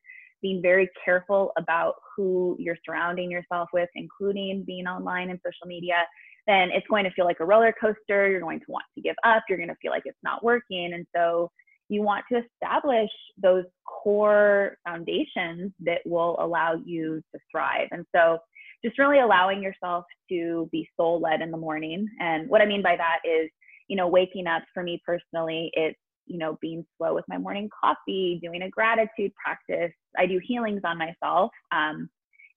being 0.42 0.62
very 0.62 0.90
careful 1.04 1.52
about 1.58 1.96
who 2.16 2.56
you're 2.60 2.78
surrounding 2.86 3.30
yourself 3.30 3.70
with, 3.74 3.90
including 3.96 4.64
being 4.66 4.88
online 4.88 5.30
and 5.30 5.40
social 5.40 5.68
media, 5.68 6.04
then 6.48 6.70
it's 6.72 6.88
going 6.88 7.04
to 7.04 7.12
feel 7.12 7.26
like 7.26 7.40
a 7.40 7.46
roller 7.46 7.74
coaster. 7.80 8.30
You're 8.30 8.42
going 8.42 8.60
to 8.60 8.66
want 8.68 8.86
to 8.96 9.02
give 9.02 9.16
up. 9.24 9.44
You're 9.48 9.58
going 9.58 9.70
to 9.70 9.76
feel 9.82 9.92
like 9.92 10.04
it's 10.06 10.18
not 10.24 10.44
working. 10.44 10.94
And 10.94 11.06
so 11.16 11.52
you 11.90 12.02
want 12.02 12.24
to 12.32 12.40
establish 12.40 13.10
those 13.42 13.66
core 13.86 14.78
foundations 14.88 15.72
that 15.82 16.00
will 16.06 16.38
allow 16.40 16.76
you 16.86 17.22
to 17.34 17.40
thrive. 17.52 17.90
And 17.92 18.06
so 18.16 18.40
just 18.84 18.98
really 18.98 19.20
allowing 19.20 19.62
yourself 19.62 20.06
to 20.30 20.70
be 20.72 20.90
soul 20.98 21.20
led 21.20 21.42
in 21.42 21.52
the 21.52 21.58
morning. 21.58 22.08
And 22.20 22.50
what 22.50 22.62
I 22.62 22.66
mean 22.66 22.82
by 22.82 22.96
that 22.96 23.20
is, 23.24 23.50
you 23.88 23.98
know, 23.98 24.08
waking 24.08 24.48
up 24.48 24.64
for 24.74 24.84
me 24.84 25.02
personally, 25.06 25.70
it's 25.74 26.00
you 26.26 26.38
know, 26.38 26.58
being 26.62 26.86
slow 26.98 27.14
with 27.14 27.26
my 27.28 27.38
morning 27.38 27.70
coffee, 27.84 28.40
doing 28.42 28.62
a 28.64 28.70
gratitude 28.70 29.32
practice. 29.44 29.92
I 30.18 30.26
do 30.26 30.40
healings 30.44 30.82
on 30.86 30.98
myself, 30.98 31.52
um, 31.72 32.10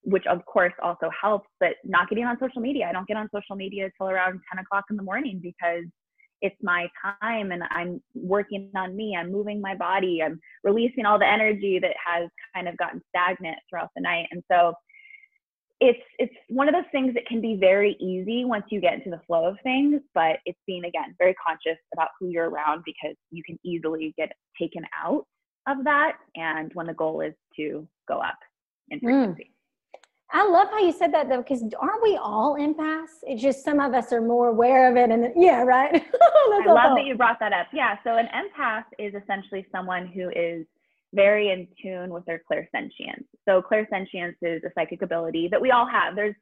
which 0.02 0.26
of 0.26 0.44
course 0.46 0.72
also 0.82 1.08
helps, 1.18 1.48
but 1.60 1.74
not 1.84 2.08
getting 2.08 2.24
on 2.24 2.38
social 2.38 2.60
media. 2.60 2.86
I 2.88 2.92
don't 2.92 3.06
get 3.06 3.16
on 3.16 3.28
social 3.34 3.56
media 3.56 3.90
till 3.96 4.08
around 4.08 4.40
10 4.52 4.62
o'clock 4.62 4.84
in 4.90 4.96
the 4.96 5.02
morning 5.02 5.40
because 5.42 5.84
it's 6.40 6.56
my 6.62 6.86
time 7.22 7.52
and 7.52 7.62
I'm 7.70 8.02
working 8.14 8.70
on 8.76 8.94
me. 8.94 9.16
I'm 9.18 9.32
moving 9.32 9.60
my 9.60 9.74
body. 9.74 10.22
I'm 10.22 10.38
releasing 10.62 11.06
all 11.06 11.18
the 11.18 11.26
energy 11.26 11.78
that 11.78 11.94
has 12.04 12.28
kind 12.54 12.68
of 12.68 12.76
gotten 12.76 13.00
stagnant 13.08 13.56
throughout 13.70 13.88
the 13.96 14.02
night. 14.02 14.26
And 14.30 14.42
so 14.50 14.74
it's 15.88 16.02
it's 16.18 16.34
one 16.48 16.68
of 16.68 16.74
those 16.74 16.90
things 16.92 17.14
that 17.14 17.26
can 17.26 17.40
be 17.40 17.56
very 17.56 17.96
easy 18.00 18.44
once 18.44 18.64
you 18.70 18.80
get 18.80 18.94
into 18.94 19.10
the 19.10 19.20
flow 19.26 19.46
of 19.46 19.56
things 19.62 20.00
but 20.14 20.36
it's 20.46 20.58
being 20.66 20.84
again 20.84 21.14
very 21.18 21.34
conscious 21.34 21.78
about 21.92 22.08
who 22.18 22.28
you're 22.28 22.50
around 22.50 22.82
because 22.84 23.16
you 23.30 23.42
can 23.44 23.58
easily 23.64 24.14
get 24.16 24.32
taken 24.60 24.82
out 25.04 25.26
of 25.68 25.84
that 25.84 26.16
and 26.36 26.70
when 26.74 26.86
the 26.86 26.94
goal 26.94 27.20
is 27.20 27.34
to 27.56 27.86
go 28.08 28.18
up 28.18 28.38
in 28.90 28.98
hmm. 28.98 29.06
frequency 29.06 29.44
mm. 29.44 29.48
I 30.32 30.44
love 30.48 30.66
how 30.68 30.80
you 30.80 30.90
said 30.90 31.14
that 31.14 31.28
though, 31.28 31.42
because 31.42 31.62
aren't 31.78 32.02
we 32.02 32.16
all 32.16 32.56
empaths? 32.58 33.22
It's 33.22 33.40
just 33.40 33.64
some 33.64 33.78
of 33.78 33.94
us 33.94 34.12
are 34.12 34.20
more 34.20 34.48
aware 34.48 34.90
of 34.90 34.96
it, 34.96 35.10
and 35.10 35.32
yeah, 35.36 35.62
right. 35.62 35.94
I 36.22 36.62
love 36.66 36.96
that 36.96 37.04
you 37.04 37.14
brought 37.14 37.38
that 37.38 37.52
up. 37.52 37.68
Yeah, 37.72 37.98
so 38.02 38.16
an 38.16 38.26
empath 38.34 38.82
is 38.98 39.14
essentially 39.14 39.64
someone 39.70 40.08
who 40.08 40.30
is 40.30 40.66
very 41.14 41.50
in 41.50 41.68
tune 41.80 42.10
with 42.10 42.24
their 42.26 42.42
clairsentience. 42.50 43.24
So 43.48 43.62
clairsentience 43.62 44.36
is 44.42 44.62
a 44.64 44.70
psychic 44.74 45.02
ability 45.02 45.48
that 45.50 45.60
we 45.60 45.70
all 45.70 45.86
have. 45.86 46.16
There's, 46.16 46.34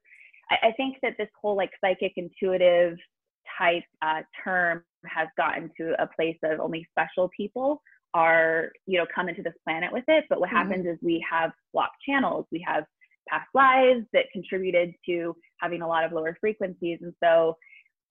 I, 0.50 0.69
I 0.69 0.73
think 0.73 0.97
that 1.02 1.14
this 1.19 1.29
whole 1.41 1.57
like 1.57 1.71
psychic 1.81 2.12
intuitive 2.17 2.97
type 3.59 3.85
uh, 4.00 4.23
term 4.43 4.83
has 5.07 5.29
gotten 5.37 5.71
to 5.79 5.95
a 6.02 6.07
place 6.07 6.38
of 6.43 6.61
only 6.61 6.87
special 6.91 7.31
people 7.37 7.83
are, 8.14 8.71
you 8.87 8.99
know, 8.99 9.07
come 9.14 9.29
into 9.29 9.43
this 9.43 9.55
planet 9.64 9.93
with 9.93 10.05
it. 10.09 10.25
But 10.29 10.41
what 10.41 10.49
mm-hmm. 10.49 10.57
happens 10.57 10.87
is 10.87 10.99
we 11.02 11.25
have 11.31 11.50
blocked 11.73 11.97
channels. 12.07 12.47
We 12.52 12.64
have 12.67 12.85
past 13.29 13.49
lives 13.55 14.05
that 14.12 14.26
contributed 14.33 14.95
to 15.07 15.35
having 15.61 15.83
a 15.83 15.88
lot 15.88 16.05
of 16.05 16.12
lower 16.12 16.37
frequencies. 16.41 16.99
And 17.02 17.14
so 17.23 17.57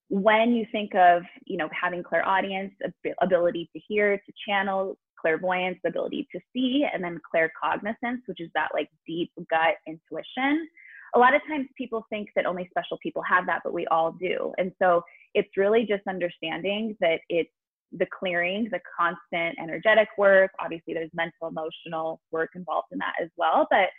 when 0.09 0.53
you 0.53 0.65
think 0.71 0.93
of, 0.95 1.23
you 1.45 1.57
know, 1.57 1.69
having 1.79 2.03
clairaudience, 2.03 2.73
ability 3.21 3.69
to 3.73 3.81
hear, 3.87 4.17
to 4.17 4.33
channel, 4.47 4.97
clairvoyance, 5.21 5.77
the 5.83 5.89
ability 5.89 6.27
to 6.31 6.39
see, 6.53 6.85
and 6.91 7.03
then 7.03 7.19
claircognizance, 7.33 8.21
which 8.25 8.39
is 8.39 8.49
that 8.55 8.69
like 8.73 8.89
deep 9.07 9.31
gut 9.49 9.75
intuition. 9.87 10.67
A 11.15 11.19
lot 11.19 11.33
of 11.33 11.41
times 11.47 11.67
people 11.77 12.05
think 12.09 12.29
that 12.35 12.45
only 12.45 12.67
special 12.69 12.97
people 13.03 13.21
have 13.23 13.45
that, 13.45 13.61
but 13.63 13.73
we 13.73 13.85
all 13.87 14.13
do. 14.13 14.53
And 14.57 14.71
so 14.81 15.03
it's 15.33 15.57
really 15.57 15.85
just 15.85 16.03
understanding 16.07 16.95
that 17.01 17.19
it's 17.29 17.51
the 17.91 18.07
clearing, 18.17 18.69
the 18.71 18.79
constant 18.97 19.57
energetic 19.61 20.07
work. 20.17 20.51
Obviously, 20.59 20.93
there's 20.93 21.09
mental, 21.13 21.49
emotional 21.49 22.21
work 22.31 22.51
involved 22.55 22.87
in 22.91 22.97
that 22.99 23.13
as 23.21 23.29
well. 23.37 23.67
But 23.69 23.89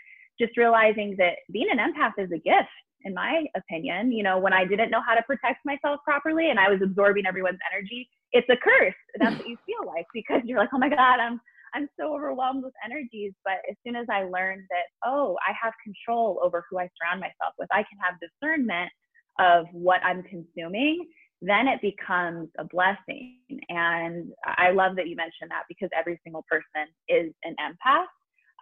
just 0.41 0.57
realizing 0.57 1.15
that 1.19 1.37
being 1.53 1.69
an 1.71 1.79
empath 1.79 2.13
is 2.19 2.31
a 2.33 2.39
gift 2.39 2.71
in 3.05 3.15
my 3.15 3.45
opinion 3.57 4.13
you 4.13 4.23
know 4.23 4.39
when 4.39 4.53
i 4.53 4.65
didn't 4.65 4.91
know 4.91 5.03
how 5.07 5.15
to 5.15 5.23
protect 5.23 5.65
myself 5.65 6.01
properly 6.05 6.51
and 6.51 6.59
i 6.59 6.71
was 6.71 6.81
absorbing 6.83 7.27
everyone's 7.27 7.59
energy 7.73 8.09
it's 8.33 8.49
a 8.49 8.57
curse 8.57 8.95
that's 9.19 9.37
what 9.37 9.49
you 9.53 9.57
feel 9.67 9.87
like 9.87 10.07
because 10.13 10.41
you're 10.45 10.59
like 10.59 10.71
oh 10.75 10.79
my 10.79 10.89
god 10.89 11.21
i'm 11.21 11.41
i'm 11.75 11.89
so 11.99 12.15
overwhelmed 12.15 12.63
with 12.63 12.73
energies 12.85 13.33
but 13.45 13.59
as 13.71 13.77
soon 13.85 13.97
as 13.97 14.07
i 14.11 14.23
learned 14.25 14.63
that 14.71 14.87
oh 15.05 15.37
i 15.47 15.53
have 15.61 15.73
control 15.83 16.41
over 16.43 16.65
who 16.71 16.79
i 16.79 16.89
surround 17.01 17.21
myself 17.21 17.55
with 17.59 17.69
i 17.73 17.83
can 17.83 17.99
have 18.01 18.15
discernment 18.21 18.91
of 19.39 19.67
what 19.73 20.03
i'm 20.05 20.23
consuming 20.25 21.07
then 21.45 21.67
it 21.67 21.81
becomes 21.83 22.49
a 22.59 22.65
blessing 22.65 23.39
and 23.69 24.33
i 24.59 24.71
love 24.71 24.97
that 24.97 25.09
you 25.09 25.17
mentioned 25.17 25.51
that 25.51 25.65
because 25.69 25.89
every 25.97 26.21
single 26.25 26.45
person 26.49 26.87
is 27.09 27.33
an 27.45 27.55
empath 27.61 28.07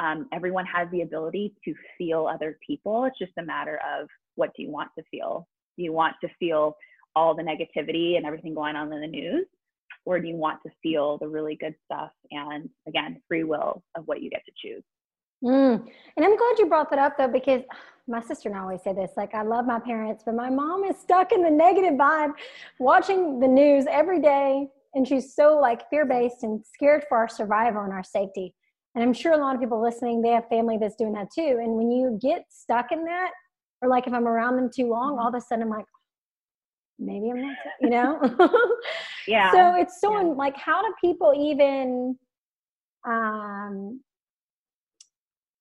um, 0.01 0.27
everyone 0.33 0.65
has 0.67 0.89
the 0.91 1.03
ability 1.03 1.55
to 1.65 1.75
feel 1.99 2.27
other 2.27 2.59
people. 2.67 3.05
It's 3.05 3.19
just 3.19 3.33
a 3.39 3.43
matter 3.43 3.79
of 3.99 4.09
what 4.35 4.51
do 4.57 4.63
you 4.63 4.71
want 4.71 4.89
to 4.99 5.05
feel? 5.11 5.47
Do 5.77 5.83
you 5.83 5.93
want 5.93 6.17
to 6.23 6.29
feel 6.39 6.75
all 7.15 7.35
the 7.35 7.43
negativity 7.43 8.17
and 8.17 8.25
everything 8.25 8.55
going 8.55 8.77
on 8.77 8.93
in 8.93 9.01
the 9.01 9.07
news? 9.07 9.47
Or 10.11 10.19
do 10.19 10.27
you 10.27 10.35
want 10.35 10.61
to 10.65 10.71
feel 10.83 11.19
the 11.19 11.29
really 11.29 11.55
good 11.55 11.77
stuff 11.85 12.11
and, 12.33 12.69
again, 12.89 13.23
free 13.29 13.45
will 13.45 13.85
of 13.97 14.09
what 14.09 14.21
you 14.21 14.29
get 14.29 14.43
to 14.45 14.53
choose? 14.57 14.83
Mm. 15.45 15.87
And 16.17 16.27
I'm 16.27 16.37
glad 16.37 16.59
you 16.59 16.67
brought 16.67 16.91
that 16.91 16.99
up 16.99 17.17
though, 17.17 17.29
because 17.29 17.63
my 18.09 18.21
sister 18.21 18.49
and 18.49 18.59
I 18.59 18.63
always 18.63 18.83
say 18.83 18.93
this 18.93 19.13
like, 19.17 19.37
I 19.37 19.43
love 19.43 19.67
my 19.67 19.79
parents, 19.79 20.25
but 20.27 20.35
my 20.35 20.51
mom 20.51 20.83
is 20.83 20.99
stuck 20.99 21.31
in 21.31 21.45
the 21.45 21.51
negative 21.51 21.95
vibe 21.95 22.33
watching 22.81 23.39
the 23.39 23.47
news 23.47 23.85
every 23.89 24.21
day. 24.21 24.67
And 24.95 25.07
she's 25.07 25.33
so 25.33 25.57
like 25.61 25.89
fear 25.91 26.05
based 26.05 26.43
and 26.43 26.61
scared 26.75 27.05
for 27.09 27.17
our 27.17 27.29
survival 27.29 27.83
and 27.83 27.93
our 27.93 28.03
safety. 28.03 28.53
And 28.97 29.05
I'm 29.05 29.13
sure 29.13 29.35
a 29.35 29.37
lot 29.37 29.55
of 29.55 29.61
people 29.61 29.81
listening, 29.81 30.23
they 30.23 30.31
have 30.31 30.49
family 30.49 30.77
that's 30.77 30.97
doing 30.97 31.13
that 31.13 31.29
too. 31.33 31.61
And 31.63 31.77
when 31.77 31.93
you 31.93 32.19
get 32.21 32.47
stuck 32.51 32.91
in 32.91 33.05
that, 33.05 33.31
or 33.81 33.89
like 33.89 34.09
if 34.09 34.13
I'm 34.13 34.27
around 34.27 34.57
them 34.57 34.71
too 34.75 34.89
long, 34.89 35.21
all 35.21 35.29
of 35.29 35.37
a 35.37 35.41
sudden 35.41 35.63
I'm 35.63 35.71
like, 35.71 35.85
maybe 37.01 37.31
I'm 37.31 37.43
not, 37.43 37.57
you 37.81 37.91
know? 37.91 38.21
yeah. 39.27 39.51
So 39.53 39.81
it's 39.81 40.01
so 40.01 40.13
yeah. 40.21 40.27
like, 40.27 40.57
how 40.57 40.83
do 40.83 40.93
people 41.01 41.33
even, 41.37 42.17
um, 43.05 44.01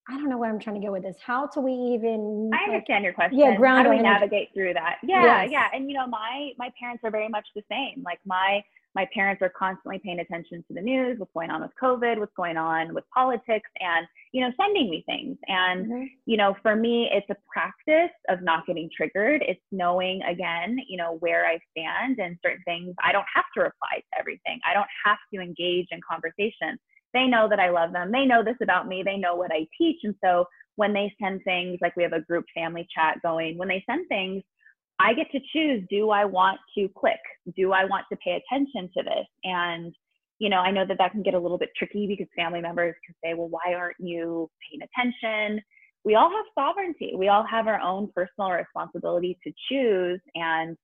I 0.09 0.13
don't 0.13 0.29
know 0.29 0.37
where 0.37 0.49
I'm 0.49 0.59
trying 0.59 0.81
to 0.81 0.85
go 0.85 0.91
with 0.91 1.03
this. 1.03 1.15
How 1.23 1.47
do 1.47 1.61
we 1.61 1.71
even? 1.71 2.49
I 2.53 2.63
understand 2.63 3.03
like, 3.03 3.03
your 3.03 3.13
question. 3.13 3.37
Yeah, 3.37 3.55
ground. 3.55 3.85
How 3.85 3.91
do 3.91 3.97
we 3.97 4.01
navigate 4.01 4.49
through 4.55 4.73
that? 4.73 4.97
Yeah, 5.03 5.43
yes. 5.43 5.51
yeah. 5.51 5.67
And 5.71 5.87
you 5.89 5.95
know, 5.95 6.07
my 6.07 6.51
my 6.57 6.71
parents 6.79 7.03
are 7.03 7.11
very 7.11 7.29
much 7.29 7.47
the 7.55 7.61
same. 7.69 8.01
Like 8.03 8.19
my 8.25 8.63
my 8.95 9.07
parents 9.13 9.41
are 9.41 9.51
constantly 9.57 9.99
paying 10.03 10.19
attention 10.19 10.63
to 10.67 10.73
the 10.73 10.81
news, 10.81 11.19
what's 11.19 11.31
going 11.33 11.51
on 11.51 11.61
with 11.61 11.71
COVID, 11.81 12.17
what's 12.17 12.33
going 12.35 12.57
on 12.57 12.93
with 12.93 13.03
politics, 13.13 13.69
and 13.79 14.07
you 14.31 14.41
know, 14.41 14.51
sending 14.59 14.89
me 14.89 15.03
things. 15.05 15.37
And 15.47 15.85
mm-hmm. 15.85 16.03
you 16.25 16.37
know, 16.37 16.55
for 16.61 16.75
me, 16.75 17.09
it's 17.11 17.29
a 17.29 17.35
practice 17.51 18.15
of 18.29 18.41
not 18.41 18.65
getting 18.65 18.89
triggered. 18.95 19.43
It's 19.47 19.61
knowing 19.71 20.21
again, 20.23 20.77
you 20.87 20.97
know, 20.97 21.17
where 21.19 21.45
I 21.45 21.59
stand 21.71 22.19
and 22.19 22.37
certain 22.43 22.63
things. 22.65 22.95
I 23.03 23.11
don't 23.11 23.25
have 23.33 23.45
to 23.55 23.61
reply 23.61 23.97
to 23.97 24.19
everything. 24.19 24.59
I 24.69 24.73
don't 24.73 24.87
have 25.05 25.19
to 25.33 25.41
engage 25.41 25.87
in 25.91 25.99
conversation. 26.09 26.79
They 27.13 27.25
know 27.25 27.47
that 27.49 27.59
I 27.59 27.69
love 27.69 27.91
them. 27.91 28.11
They 28.11 28.25
know 28.25 28.43
this 28.43 28.57
about 28.61 28.87
me. 28.87 29.01
They 29.03 29.17
know 29.17 29.35
what 29.35 29.51
I 29.51 29.67
teach, 29.77 29.97
and 30.03 30.15
so 30.23 30.45
when 30.75 30.93
they 30.93 31.13
send 31.21 31.43
things, 31.43 31.77
like 31.81 31.95
we 31.97 32.03
have 32.03 32.13
a 32.13 32.21
group 32.21 32.45
family 32.55 32.87
chat 32.95 33.21
going, 33.21 33.57
when 33.57 33.67
they 33.67 33.83
send 33.85 34.07
things, 34.07 34.41
I 34.99 35.13
get 35.13 35.31
to 35.31 35.39
choose 35.53 35.83
do 35.89 36.09
I 36.09 36.25
want 36.25 36.59
to 36.77 36.89
click? 36.97 37.19
Do 37.55 37.71
I 37.71 37.85
want 37.85 38.05
to 38.11 38.17
pay 38.17 38.41
attention 38.41 38.89
to 38.97 39.03
this? 39.03 39.27
And, 39.43 39.93
you 40.39 40.49
know, 40.49 40.57
I 40.57 40.71
know 40.71 40.85
that 40.85 40.97
that 40.97 41.11
can 41.11 41.23
get 41.23 41.33
a 41.33 41.39
little 41.39 41.57
bit 41.57 41.69
tricky 41.77 42.05
because 42.07 42.27
family 42.35 42.61
members 42.61 42.95
can 43.05 43.15
say, 43.23 43.33
well, 43.33 43.49
why 43.49 43.73
aren't 43.73 43.99
you 43.99 44.49
paying 44.69 44.81
attention? 44.83 45.61
We 46.03 46.15
all 46.15 46.29
have 46.29 46.45
sovereignty. 46.57 47.13
We 47.15 47.29
all 47.29 47.45
have 47.49 47.67
our 47.67 47.79
own 47.79 48.09
personal 48.13 48.51
responsibility 48.51 49.37
to 49.45 49.53
choose. 49.69 50.19
And, 50.35 50.77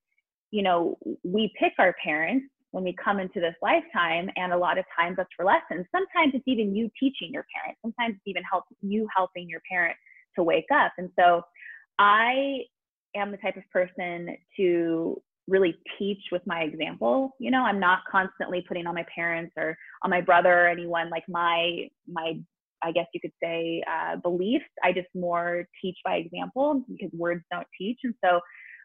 you 0.51 0.63
know, 0.63 0.97
we 1.23 1.53
pick 1.59 1.73
our 1.77 1.95
parents 2.03 2.47
when 2.75 2.83
we 2.83 2.93
come 3.01 3.19
into 3.19 3.39
this 3.39 3.55
lifetime 3.61 4.29
and 4.35 4.51
a 4.51 4.57
lot 4.57 4.77
of 4.77 4.83
times 4.99 5.15
that's 5.15 5.29
for 5.37 5.45
lessons 5.45 5.85
sometimes 5.95 6.33
it's 6.35 6.43
even 6.45 6.75
you 6.75 6.89
teaching 6.99 7.31
your 7.31 7.45
parents 7.55 7.79
sometimes 7.81 8.15
it's 8.15 8.27
even 8.27 8.43
help 8.43 8.65
you 8.81 9.07
helping 9.15 9.47
your 9.47 9.61
parent 9.71 9.95
to 10.35 10.43
wake 10.43 10.67
up 10.73 10.91
and 10.97 11.09
so 11.17 11.41
i 11.99 12.57
am 13.15 13.31
the 13.31 13.37
type 13.37 13.57
of 13.57 13.63
person 13.71 14.35
to 14.57 15.21
really 15.47 15.75
teach 15.99 16.21
with 16.31 16.41
my 16.47 16.61
example 16.61 17.35
you 17.39 17.51
know? 17.51 17.63
I'm 17.63 17.79
not 17.79 17.99
constantly 18.11 18.63
putting 18.67 18.87
on 18.87 18.95
my 18.95 19.05
parents 19.13 19.53
or 19.57 19.77
on 20.03 20.09
my 20.09 20.21
brother 20.21 20.65
or 20.65 20.67
anyone 20.67 21.09
like 21.09 21.23
my 21.27 21.87
my 22.07 22.39
i 22.83 22.91
guess 22.91 23.07
you 23.13 23.19
could 23.19 23.31
say 23.41 23.83
uh, 23.89 24.17
beliefs. 24.17 24.65
I 24.83 24.91
just 24.91 25.07
more 25.15 25.67
teach 25.81 25.97
by 26.05 26.15
example 26.15 26.83
because 26.89 27.11
words 27.13 27.43
don't 27.51 27.67
teach. 27.77 27.99
And 28.03 28.13
so 28.23 28.39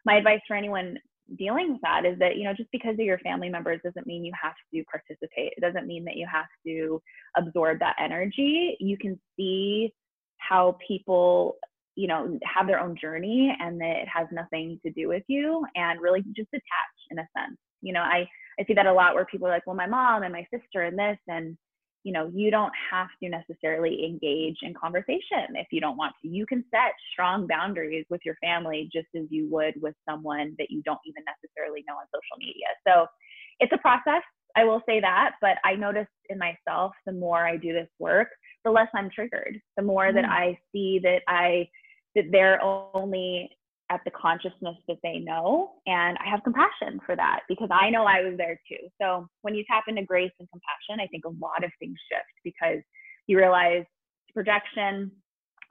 my 0.05 0.15
advice 0.15 0.41
for 0.47 0.55
anyone 0.55 0.97
dealing 1.37 1.71
with 1.71 1.81
that 1.81 2.05
is 2.05 2.19
that 2.19 2.35
you 2.35 2.43
know 2.43 2.53
just 2.53 2.71
because 2.71 2.97
they're 2.97 3.05
your 3.05 3.19
family 3.19 3.47
members 3.49 3.79
doesn't 3.83 4.07
mean 4.07 4.25
you 4.25 4.33
have 4.41 4.55
to 4.73 4.83
participate. 4.85 5.53
It 5.55 5.61
doesn't 5.61 5.87
mean 5.87 6.03
that 6.05 6.17
you 6.17 6.27
have 6.31 6.47
to 6.65 7.01
absorb 7.37 7.79
that 7.79 7.95
energy. 7.99 8.75
You 8.79 8.97
can 8.97 9.19
see 9.37 9.93
how 10.37 10.77
people 10.85 11.57
you 12.01 12.07
know 12.07 12.39
have 12.43 12.65
their 12.65 12.79
own 12.79 12.95
journey 12.99 13.55
and 13.59 13.79
that 13.79 13.97
it 13.97 14.07
has 14.07 14.27
nothing 14.31 14.79
to 14.83 14.91
do 14.91 15.07
with 15.07 15.23
you 15.27 15.63
and 15.75 16.01
really 16.01 16.23
just 16.35 16.49
attach 16.51 16.97
in 17.11 17.19
a 17.19 17.27
sense. 17.37 17.57
You 17.81 17.93
know 17.93 18.01
i 18.01 18.27
i 18.59 18.65
see 18.65 18.73
that 18.73 18.87
a 18.87 18.93
lot 18.93 19.13
where 19.13 19.25
people 19.25 19.47
are 19.47 19.51
like 19.51 19.67
well 19.67 19.75
my 19.75 19.85
mom 19.87 20.23
and 20.23 20.33
my 20.33 20.45
sister 20.53 20.81
and 20.81 20.97
this 20.97 21.17
and 21.27 21.55
you 22.03 22.11
know 22.11 22.31
you 22.33 22.49
don't 22.49 22.73
have 22.91 23.09
to 23.21 23.29
necessarily 23.29 24.03
engage 24.03 24.57
in 24.63 24.73
conversation 24.73 25.53
if 25.53 25.67
you 25.71 25.79
don't 25.79 25.97
want 25.97 26.13
to. 26.21 26.27
You 26.27 26.47
can 26.47 26.63
set 26.71 26.93
strong 27.13 27.45
boundaries 27.45 28.05
with 28.09 28.21
your 28.25 28.35
family 28.41 28.89
just 28.91 29.07
as 29.15 29.25
you 29.29 29.47
would 29.51 29.79
with 29.79 29.95
someone 30.09 30.55
that 30.57 30.71
you 30.71 30.81
don't 30.83 31.05
even 31.05 31.23
necessarily 31.25 31.83
know 31.87 31.95
on 31.95 32.05
social 32.07 32.37
media. 32.39 32.67
So 32.87 33.05
it's 33.59 33.73
a 33.73 33.77
process 33.77 34.23
i 34.57 34.65
will 34.65 34.81
say 34.85 34.99
that 34.99 35.31
but 35.39 35.55
i 35.63 35.75
notice 35.75 36.07
in 36.29 36.37
myself 36.37 36.91
the 37.05 37.11
more 37.13 37.47
i 37.47 37.55
do 37.55 37.71
this 37.71 37.87
work 37.99 38.27
the 38.63 38.71
less 38.71 38.87
i'm 38.95 39.09
triggered. 39.09 39.59
The 39.77 39.83
more 39.83 40.07
mm. 40.07 40.15
that 40.15 40.25
i 40.25 40.57
see 40.71 40.99
that 41.03 41.21
i 41.27 41.67
that 42.15 42.25
they're 42.31 42.61
only 42.63 43.49
at 43.89 44.01
the 44.05 44.11
consciousness 44.11 44.75
that 44.87 44.97
they 45.03 45.19
know. 45.19 45.73
And 45.85 46.17
I 46.17 46.29
have 46.29 46.43
compassion 46.43 46.99
for 47.05 47.15
that 47.15 47.41
because 47.49 47.69
I 47.71 47.89
know 47.89 48.05
I 48.05 48.21
was 48.21 48.35
there 48.37 48.59
too. 48.67 48.87
So 49.01 49.27
when 49.41 49.53
you 49.53 49.65
tap 49.69 49.83
into 49.87 50.03
grace 50.03 50.31
and 50.39 50.47
compassion, 50.49 51.03
I 51.03 51.07
think 51.07 51.25
a 51.25 51.29
lot 51.29 51.63
of 51.63 51.71
things 51.79 51.97
shift 52.09 52.23
because 52.43 52.81
you 53.27 53.37
realize 53.37 53.83
projection, 54.33 55.11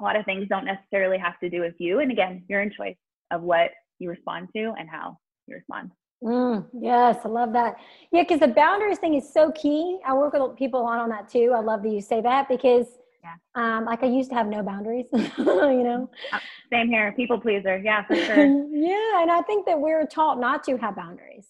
a 0.01 0.03
lot 0.05 0.17
of 0.17 0.25
things 0.27 0.47
don't 0.49 0.67
necessarily 0.67 1.19
have 1.19 1.39
to 1.41 1.49
do 1.49 1.61
with 1.61 1.75
you. 1.79 2.01
And 2.01 2.11
again, 2.13 2.45
you're 2.49 2.63
in 2.63 2.71
choice 2.71 2.97
of 3.31 3.43
what 3.43 3.71
you 3.99 4.11
respond 4.11 4.49
to 4.55 4.75
and 4.79 4.89
how 4.89 5.17
you 5.47 5.55
respond. 5.57 5.91
Mm, 6.23 6.67
yes, 6.75 7.19
I 7.25 7.29
love 7.29 7.55
that. 7.55 7.77
Yeah, 8.13 8.23
because 8.23 8.41
the 8.41 8.49
boundaries 8.49 8.99
thing 8.99 9.15
is 9.15 9.33
so 9.33 9.51
key. 9.53 9.99
I 10.07 10.13
work 10.13 10.35
with 10.35 10.57
people 10.57 10.85
on 10.85 10.99
on 10.99 11.09
that 11.09 11.31
too. 11.31 11.55
I 11.57 11.61
love 11.61 11.83
that 11.83 11.89
you 11.89 12.03
say 12.03 12.21
that 12.21 12.49
because 12.49 12.87
Yeah. 13.23 13.35
Um, 13.55 13.85
like 13.85 14.03
I 14.03 14.07
used 14.07 14.31
to 14.31 14.37
have 14.37 14.47
no 14.47 14.63
boundaries, 14.63 15.07
you 15.13 15.45
know. 15.45 16.11
Uh, 16.33 16.39
same 16.73 16.89
here, 16.89 17.13
people 17.13 17.39
pleaser. 17.41 17.79
Yeah, 17.79 18.07
for 18.07 18.17
sure. 18.27 18.37
yeah, 18.37 19.23
and 19.23 19.31
I 19.31 19.43
think 19.47 19.67
that 19.67 19.79
we're 19.79 20.07
taught 20.07 20.41
not 20.41 20.65
to 20.65 20.77
have 20.79 20.97
boundaries. 20.97 21.47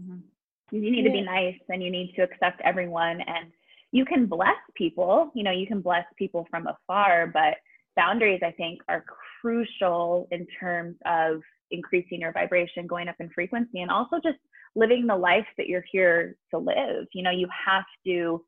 Mm-hmm. 0.00 0.18
You 0.70 0.80
need 0.80 1.04
yeah. 1.04 1.04
to 1.04 1.10
be 1.10 1.22
nice, 1.22 1.58
and 1.68 1.82
you 1.82 1.90
need 1.90 2.12
to 2.14 2.22
accept 2.22 2.60
everyone, 2.62 3.20
and 3.22 3.50
you 3.90 4.04
can 4.04 4.26
bless 4.26 4.56
people. 4.76 5.32
You 5.34 5.42
know, 5.42 5.50
you 5.50 5.66
can 5.66 5.80
bless 5.80 6.04
people 6.16 6.46
from 6.50 6.66
afar, 6.66 7.26
but 7.26 7.54
boundaries, 7.96 8.40
I 8.44 8.52
think, 8.52 8.80
are 8.88 9.04
crucial 9.40 10.28
in 10.30 10.46
terms 10.60 10.96
of 11.04 11.40
increasing 11.70 12.20
your 12.20 12.32
vibration, 12.32 12.86
going 12.86 13.08
up 13.08 13.16
in 13.18 13.30
frequency, 13.30 13.80
and 13.80 13.90
also 13.90 14.16
just 14.22 14.38
living 14.76 15.06
the 15.06 15.16
life 15.16 15.46
that 15.56 15.66
you're 15.66 15.84
here 15.90 16.36
to 16.50 16.58
live. 16.58 17.06
You 17.12 17.22
know, 17.22 17.30
you 17.30 17.48
have 17.66 17.84
to 18.06 18.44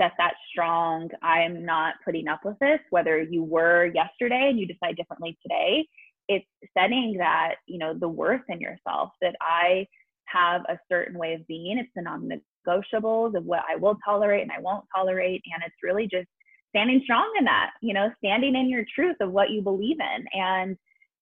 set 0.00 0.12
that 0.18 0.34
strong, 0.50 1.10
I'm 1.22 1.64
not 1.64 1.94
putting 2.04 2.28
up 2.28 2.40
with 2.44 2.58
this, 2.60 2.80
whether 2.90 3.20
you 3.22 3.42
were 3.42 3.86
yesterday 3.86 4.48
and 4.50 4.58
you 4.58 4.66
decide 4.66 4.96
differently 4.96 5.36
today. 5.42 5.86
It's 6.28 6.46
setting 6.76 7.16
that, 7.18 7.56
you 7.66 7.78
know, 7.78 7.94
the 7.98 8.08
worth 8.08 8.42
in 8.48 8.60
yourself 8.60 9.10
that 9.20 9.34
I 9.40 9.86
have 10.26 10.62
a 10.68 10.78
certain 10.90 11.18
way 11.18 11.34
of 11.34 11.46
being. 11.46 11.78
It's 11.78 11.90
the 11.96 12.02
non 12.02 12.28
negotiables 12.28 13.36
of 13.36 13.44
what 13.44 13.62
I 13.68 13.76
will 13.76 13.96
tolerate 14.04 14.42
and 14.42 14.52
I 14.52 14.60
won't 14.60 14.84
tolerate. 14.94 15.42
And 15.52 15.62
it's 15.66 15.76
really 15.82 16.04
just 16.04 16.28
standing 16.70 17.00
strong 17.04 17.32
in 17.38 17.44
that, 17.46 17.70
you 17.80 17.94
know, 17.94 18.10
standing 18.18 18.54
in 18.54 18.68
your 18.68 18.84
truth 18.94 19.16
of 19.20 19.32
what 19.32 19.50
you 19.50 19.62
believe 19.62 19.96
in. 20.00 20.24
And 20.32 20.76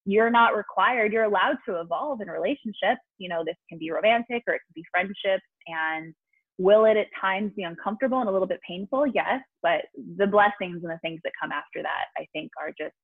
you're 0.07 0.31
not 0.31 0.57
required, 0.57 1.13
you're 1.13 1.25
allowed 1.25 1.57
to 1.69 1.81
evolve 1.81 2.21
in 2.21 2.29
relationships. 2.29 3.01
You 3.19 3.29
know, 3.29 3.43
this 3.45 3.57
can 3.69 3.79
be 3.79 3.91
romantic 3.91 4.43
or 4.47 4.55
it 4.55 4.61
can 4.67 4.75
be 4.75 4.85
friendships. 4.91 5.45
And 5.67 6.15
will 6.59 6.85
it 6.87 6.97
at 6.97 7.07
times 7.21 7.53
be 7.55 7.63
uncomfortable 7.65 8.21
and 8.21 8.29
a 8.29 8.33
little 8.33 8.49
bit 8.49 8.61
painful? 8.67 9.07
Yes. 9.07 9.43
But 9.63 9.83
the 10.17 10.27
blessings 10.27 10.83
and 10.83 10.91
the 10.91 10.99
things 11.03 11.21
that 11.25 11.33
come 11.41 11.53
after 11.53 11.83
that, 11.83 12.07
I 12.19 12.27
think, 12.33 12.51
are 12.61 12.71
just 12.79 12.95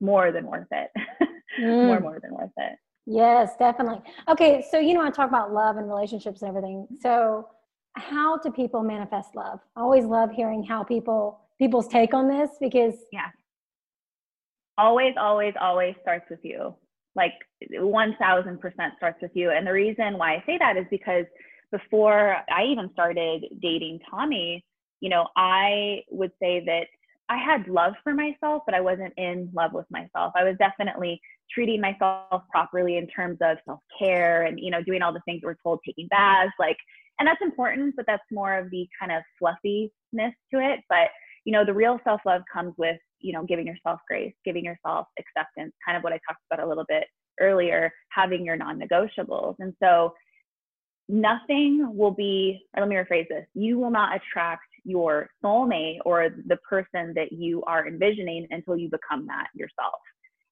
more 0.00 0.32
than 0.32 0.46
worth 0.46 0.68
it. 0.70 0.90
mm. 1.60 1.86
more, 1.86 2.00
more 2.00 2.20
than 2.22 2.32
worth 2.34 2.50
it. 2.56 2.78
Yes, 3.06 3.52
definitely. 3.58 4.00
Okay, 4.28 4.64
so 4.68 4.78
you 4.78 4.92
know, 4.92 5.02
I 5.02 5.10
talk 5.10 5.28
about 5.28 5.52
love 5.52 5.76
and 5.76 5.88
relationships 5.88 6.42
and 6.42 6.48
everything. 6.48 6.88
So, 7.00 7.48
how 7.94 8.36
do 8.38 8.50
people 8.50 8.82
manifest 8.82 9.36
love? 9.36 9.60
I 9.76 9.80
always 9.80 10.04
love 10.04 10.30
hearing 10.32 10.64
how 10.64 10.82
people 10.82 11.40
people's 11.58 11.86
take 11.86 12.12
on 12.14 12.28
this 12.28 12.50
because 12.60 12.94
yeah, 13.12 13.28
always, 14.76 15.14
always, 15.18 15.54
always 15.60 15.94
starts 16.02 16.26
with 16.28 16.40
you. 16.42 16.74
Like 17.14 17.32
one 17.74 18.16
thousand 18.20 18.60
percent 18.60 18.94
starts 18.96 19.22
with 19.22 19.30
you. 19.34 19.52
And 19.52 19.64
the 19.64 19.72
reason 19.72 20.18
why 20.18 20.34
I 20.34 20.42
say 20.44 20.58
that 20.58 20.76
is 20.76 20.84
because 20.90 21.26
before 21.72 22.36
I 22.50 22.64
even 22.64 22.90
started 22.92 23.44
dating 23.60 24.00
Tommy, 24.10 24.64
you 25.00 25.10
know, 25.10 25.26
I 25.36 26.02
would 26.10 26.32
say 26.40 26.64
that 26.66 26.86
I 27.28 27.38
had 27.38 27.66
love 27.68 27.94
for 28.04 28.14
myself, 28.14 28.62
but 28.66 28.74
I 28.74 28.80
wasn't 28.80 29.12
in 29.16 29.50
love 29.52 29.72
with 29.72 29.86
myself. 29.90 30.32
I 30.36 30.44
was 30.44 30.56
definitely 30.58 31.20
treating 31.52 31.80
myself 31.80 32.42
properly 32.50 32.96
in 32.96 33.06
terms 33.08 33.38
of 33.40 33.58
self 33.64 33.80
care 33.98 34.44
and, 34.44 34.58
you 34.60 34.70
know, 34.70 34.82
doing 34.82 35.02
all 35.02 35.12
the 35.12 35.22
things 35.24 35.40
we're 35.42 35.56
told, 35.62 35.80
taking 35.84 36.08
baths, 36.08 36.52
like, 36.58 36.76
and 37.18 37.26
that's 37.26 37.42
important, 37.42 37.94
but 37.96 38.04
that's 38.06 38.22
more 38.30 38.56
of 38.56 38.70
the 38.70 38.86
kind 38.98 39.10
of 39.10 39.22
fluffiness 39.38 39.90
to 40.52 40.60
it. 40.60 40.80
But, 40.88 41.08
you 41.44 41.52
know, 41.52 41.64
the 41.64 41.74
real 41.74 41.98
self 42.04 42.20
love 42.26 42.42
comes 42.52 42.74
with, 42.78 42.98
you 43.20 43.32
know, 43.32 43.44
giving 43.44 43.66
yourself 43.66 44.00
grace, 44.08 44.34
giving 44.44 44.64
yourself 44.64 45.06
acceptance, 45.18 45.72
kind 45.84 45.96
of 45.96 46.04
what 46.04 46.12
I 46.12 46.20
talked 46.28 46.42
about 46.50 46.64
a 46.64 46.68
little 46.68 46.84
bit 46.88 47.04
earlier, 47.40 47.90
having 48.10 48.44
your 48.44 48.56
non 48.56 48.78
negotiables. 48.78 49.56
And 49.58 49.74
so, 49.82 50.12
nothing 51.08 51.96
will 51.96 52.10
be, 52.10 52.60
let 52.76 52.88
me 52.88 52.96
rephrase 52.96 53.28
this, 53.28 53.46
you 53.54 53.78
will 53.78 53.90
not 53.90 54.16
attract 54.16 54.66
your 54.84 55.28
soulmate 55.44 55.98
or 56.04 56.30
the 56.46 56.56
person 56.68 57.12
that 57.14 57.32
you 57.32 57.62
are 57.64 57.86
envisioning 57.86 58.46
until 58.50 58.76
you 58.76 58.88
become 58.88 59.26
that 59.26 59.48
yourself. 59.54 60.00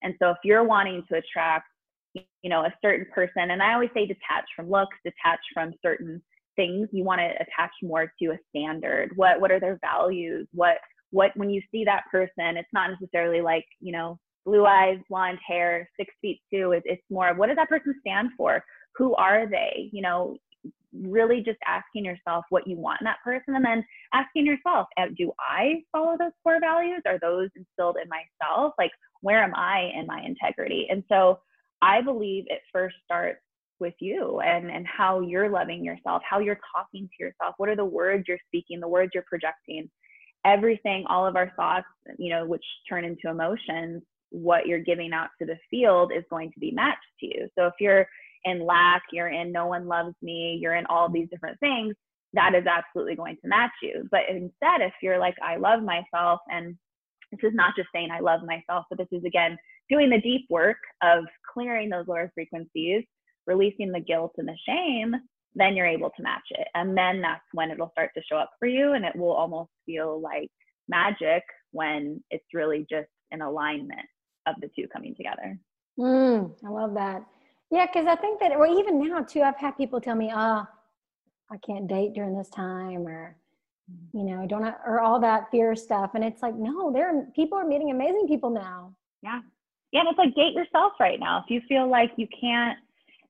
And 0.03 0.15
so 0.21 0.31
if 0.31 0.39
you're 0.45 0.65
wanting 0.65 1.03
to 1.11 1.19
attract, 1.19 1.67
you 2.15 2.51
know, 2.51 2.61
a 2.61 2.75
certain 2.83 3.07
person, 3.13 3.51
and 3.51 3.63
I 3.63 3.75
always 3.75 3.91
say 3.95 4.07
detach 4.07 4.45
from 4.55 4.71
looks, 4.71 4.97
detach 5.05 5.41
from 5.53 5.73
certain 5.83 6.23
things, 6.57 6.89
you 6.93 7.05
want 7.05 7.21
to 7.21 7.31
attach 7.41 7.71
more 7.83 8.13
to 8.23 8.31
a 8.31 8.39
standard. 8.51 9.11
What 9.17 9.41
what 9.41 9.51
are 9.51 9.59
their 9.59 9.79
values? 9.81 10.47
What 10.53 10.77
what 11.11 11.33
when 11.37 11.51
you 11.51 11.61
see 11.73 11.85
that 11.85 12.05
person, 12.11 12.57
it's 12.57 12.69
not 12.73 12.91
necessarily 12.91 13.41
like, 13.41 13.65
you 13.81 13.93
know, 13.93 14.19
blue 14.45 14.67
eyes, 14.67 14.99
blonde 15.09 15.39
hair, 15.47 15.89
six 15.99 16.13
feet 16.21 16.41
two. 16.53 16.81
It's 16.85 17.03
more 17.11 17.31
of 17.31 17.39
what 17.39 17.49
does 17.49 17.57
that 17.57 17.69
person 17.69 17.95
stand 18.01 18.31
for? 18.37 18.63
Who 18.97 19.15
are 19.17 19.49
they? 19.49 19.89
You 19.93 20.03
know, 20.03 20.37
really 21.03 21.43
just 21.43 21.59
asking 21.67 22.05
yourself 22.05 22.45
what 22.51 22.67
you 22.67 22.77
want 22.77 23.01
in 23.01 23.05
that 23.05 23.23
person 23.25 23.57
and 23.57 23.65
then 23.65 23.85
asking 24.13 24.47
yourself 24.47 24.87
uh, 24.99 25.07
do 25.17 25.33
i 25.41 25.83
follow 25.93 26.17
those 26.19 26.33
core 26.43 26.61
values? 26.61 27.03
Are 27.07 27.19
those 27.19 27.49
instilled 27.57 27.97
in 28.03 28.09
myself? 28.09 28.75
Like 28.79 28.91
where 29.21 29.43
am 29.43 29.55
i 29.55 29.91
in 29.95 30.07
my 30.07 30.23
integrity? 30.25 30.87
And 30.91 31.03
so 31.09 31.41
i 31.83 32.01
believe 32.01 32.45
it 32.49 32.61
first 32.73 32.97
starts 33.05 33.41
with 33.81 33.95
you 33.99 34.41
and 34.41 34.71
and 34.71 34.87
how 34.87 35.21
you're 35.21 35.49
loving 35.49 35.85
yourself 35.85 36.23
how 36.29 36.39
you're 36.39 36.61
talking 36.75 37.09
to 37.09 37.25
yourself 37.25 37.55
what 37.57 37.69
are 37.69 37.75
the 37.75 37.85
words 37.85 38.25
you're 38.29 38.39
speaking 38.47 38.79
the 38.81 38.89
words 38.89 39.11
you're 39.15 39.25
projecting. 39.29 39.91
Everything 40.47 41.05
all 41.09 41.27
of 41.27 41.37
our 41.37 41.53
thoughts 41.57 41.87
you 42.19 42.31
know 42.31 42.47
which 42.47 42.65
turn 42.89 43.05
into 43.05 43.29
emotions 43.29 44.03
what 44.31 44.67
you're 44.67 44.81
giving 44.81 45.13
out 45.13 45.29
to 45.41 45.47
the 45.47 45.57
field 45.71 46.13
is 46.15 46.25
going 46.29 46.51
to 46.51 46.59
be 46.59 46.73
matched 46.73 46.99
to 47.21 47.27
you. 47.27 47.49
So 47.57 47.67
if 47.67 47.75
you're 47.79 48.07
in 48.45 48.65
lack, 48.65 49.03
you're 49.13 49.29
in 49.29 49.53
no 49.53 49.67
one 49.67 49.87
loves 49.87 50.15
me, 50.23 50.59
you're 50.61 50.75
in 50.75 50.87
all 50.87 51.09
these 51.09 51.29
different 51.31 51.59
things, 51.61 51.95
that 52.35 52.55
is 52.55 52.67
absolutely 52.67 53.17
going 53.17 53.37
to 53.37 53.49
match 53.49 53.71
you. 53.83 54.07
But 54.11 54.23
instead, 54.29 54.81
if 54.81 54.93
you're 55.03 55.19
like, 55.19 55.35
I 55.43 55.57
love 55.57 55.83
myself, 55.83 56.41
and 56.49 56.77
this 57.31 57.49
is 57.49 57.55
not 57.55 57.75
just 57.77 57.89
saying 57.95 58.11
I 58.11 58.21
love 58.21 58.41
myself, 58.45 58.85
but 58.91 58.99
this 58.99 59.09
is 59.13 59.25
again 59.25 59.57
doing 59.91 60.11
the 60.11 60.21
deep 60.21 60.47
work 60.51 60.79
of 61.03 61.25
clearing 61.53 61.91
those 61.91 62.07
lower 62.09 62.31
frequencies, 62.35 63.05
releasing 63.47 63.93
the 63.93 64.01
guilt 64.01 64.33
and 64.39 64.49
the 64.49 64.57
shame, 64.67 65.15
then 65.55 65.77
you're 65.77 65.87
able 65.87 66.11
to 66.17 66.23
match 66.23 66.43
it. 66.51 66.67
And 66.75 66.97
then 66.97 67.21
that's 67.21 67.43
when 67.53 67.71
it'll 67.71 67.91
start 67.91 68.11
to 68.17 68.23
show 68.29 68.37
up 68.37 68.51
for 68.59 68.67
you, 68.67 68.95
and 68.95 69.05
it 69.05 69.17
will 69.17 69.33
almost 69.33 69.71
feel 69.87 70.21
like 70.21 70.51
magic 70.89 71.43
when 71.73 72.23
it's 72.31 72.45
really 72.53 72.87
just 72.91 73.09
an 73.31 73.43
alignment 73.43 74.07
of 74.47 74.57
the 74.61 74.69
two 74.77 74.87
coming 74.93 75.15
together. 75.15 75.59
Mm, 75.99 76.53
I 76.65 76.69
love 76.69 76.95
that. 76.95 77.25
Yeah, 77.71 77.87
because 77.87 78.07
I 78.07 78.17
think 78.17 78.41
that, 78.41 78.53
or 78.53 78.67
even 78.67 79.07
now 79.07 79.23
too, 79.23 79.43
I've 79.43 79.57
had 79.57 79.77
people 79.77 80.01
tell 80.01 80.15
me, 80.15 80.31
"Ah, 80.33 80.69
oh, 80.69 81.55
I 81.55 81.59
can't 81.59 81.87
date 81.89 82.13
during 82.15 82.37
this 82.37 82.51
time," 82.51 83.07
or 83.07 83.37
you 84.13 84.25
know, 84.25 84.47
don't, 84.47 84.65
I, 84.65 84.75
or 84.87 85.01
all 85.01 85.21
that 85.21 85.51
fear 85.51 85.77
stuff. 85.77 86.13
And 86.15 86.25
it's 86.25 86.43
like, 86.43 86.55
no, 86.55 86.91
there 86.93 87.09
are 87.09 87.27
people 87.35 87.59
are 87.59 87.67
meeting 87.67 87.91
amazing 87.91 88.27
people 88.29 88.51
now. 88.51 88.95
Yeah, 89.23 89.41
yeah, 89.93 90.01
and 90.01 90.09
it's 90.09 90.19
like 90.19 90.35
date 90.35 90.55
yourself 90.55 90.93
right 91.01 91.21
now. 91.21 91.39
If 91.45 91.51
you 91.51 91.61
feel 91.69 91.89
like 91.89 92.13
you 92.17 92.27
can't, 92.41 92.79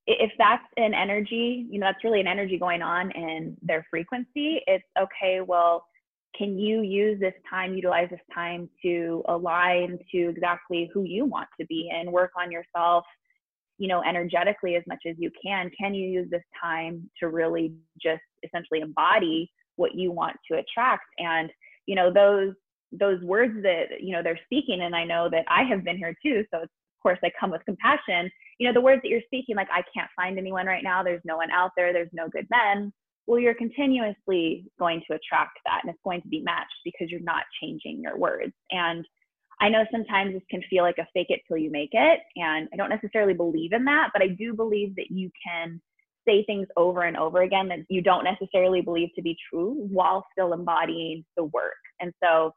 if 0.07 0.31
that's 0.39 0.65
an 0.77 0.95
energy, 0.95 1.67
you 1.71 1.79
know, 1.79 1.87
that's 1.87 2.05
really 2.05 2.21
an 2.21 2.27
energy 2.27 2.59
going 2.59 2.83
on 2.83 3.11
in 3.13 3.57
their 3.63 3.87
frequency. 3.91 4.61
It's 4.67 4.85
okay. 4.99 5.41
Well, 5.41 5.87
can 6.37 6.59
you 6.59 6.83
use 6.83 7.19
this 7.21 7.35
time, 7.49 7.75
utilize 7.75 8.11
this 8.11 8.21
time 8.35 8.69
to 8.83 9.23
align 9.29 9.99
to 10.13 10.29
exactly 10.29 10.91
who 10.93 11.05
you 11.05 11.25
want 11.25 11.49
to 11.61 11.67
be 11.67 11.91
and 11.95 12.11
work 12.11 12.33
on 12.39 12.51
yourself 12.51 13.05
you 13.85 13.89
know, 13.89 14.03
energetically 14.03 14.77
as 14.77 14.83
much 14.87 15.01
as 15.07 15.15
you 15.19 15.31
can, 15.45 15.71
can 15.79 15.93
you 15.93 16.09
use 16.09 16.27
this 16.31 16.43
time 16.59 17.07
to 17.21 17.29
really 17.29 17.75
just 18.01 18.23
essentially 18.43 18.81
embody 18.81 19.53
what 19.77 19.95
you 19.95 20.11
want 20.11 20.35
to 20.51 20.57
attract? 20.57 21.05
And, 21.19 21.51
you 21.85 21.95
know, 21.95 22.11
those 22.11 22.55
those 22.93 23.21
words 23.23 23.63
that, 23.63 24.01
you 24.01 24.13
know, 24.13 24.23
they're 24.23 24.41
speaking, 24.47 24.81
and 24.81 24.97
I 24.97 25.05
know 25.05 25.29
that 25.29 25.45
I 25.49 25.65
have 25.65 25.85
been 25.85 25.99
here 25.99 26.15
too, 26.25 26.47
so 26.51 26.63
of 26.63 26.69
course 27.03 27.19
they 27.21 27.31
come 27.39 27.51
with 27.51 27.61
compassion. 27.67 28.31
You 28.59 28.67
know, 28.67 28.73
the 28.73 28.81
words 28.81 29.03
that 29.03 29.11
you're 29.11 29.21
speaking, 29.27 29.55
like 29.55 29.69
I 29.71 29.83
can't 29.95 30.09
find 30.17 30.39
anyone 30.39 30.65
right 30.65 30.83
now, 30.83 31.03
there's 31.03 31.21
no 31.27 31.37
one 31.37 31.51
out 31.51 31.73
there, 31.77 31.93
there's 31.93 32.09
no 32.15 32.27
good 32.31 32.47
men. 32.51 32.91
Well, 33.27 33.39
you're 33.39 33.53
continuously 33.53 34.65
going 34.79 35.03
to 35.09 35.17
attract 35.17 35.59
that 35.67 35.81
and 35.83 35.91
it's 35.91 36.03
going 36.05 36.23
to 36.23 36.29
be 36.29 36.41
matched 36.41 36.81
because 36.87 37.11
you're 37.11 37.21
not 37.21 37.43
changing 37.61 38.01
your 38.01 38.17
words. 38.17 38.55
And 38.71 39.05
I 39.61 39.69
know 39.69 39.85
sometimes 39.91 40.35
this 40.35 40.43
can 40.51 40.63
feel 40.69 40.83
like 40.83 40.99
a 40.99 41.07
fake 41.15 41.29
it 41.31 41.41
till 41.47 41.57
you 41.57 41.71
make 41.71 41.91
it. 41.93 42.21
And 42.37 42.69
I 42.73 42.77
don't 42.77 42.91
necessarily 42.91 43.35
believe 43.35 43.73
in 43.73 43.85
that, 43.85 44.11
but 44.13 44.23
I 44.23 44.29
do 44.29 44.55
believe 44.55 44.97
that 44.97 45.11
you 45.11 45.31
can 45.47 45.81
say 46.27 46.45
things 46.45 46.67
over 46.77 47.03
and 47.03 47.17
over 47.17 47.43
again 47.43 47.69
that 47.69 47.81
you 47.89 48.03
don't 48.03 48.25
necessarily 48.25 48.81
believe 48.81 49.11
to 49.15 49.23
be 49.23 49.37
true 49.51 49.75
while 49.91 50.27
still 50.33 50.53
embodying 50.53 51.25
the 51.37 51.45
work. 51.45 51.73
And 52.01 52.13
so 52.23 52.55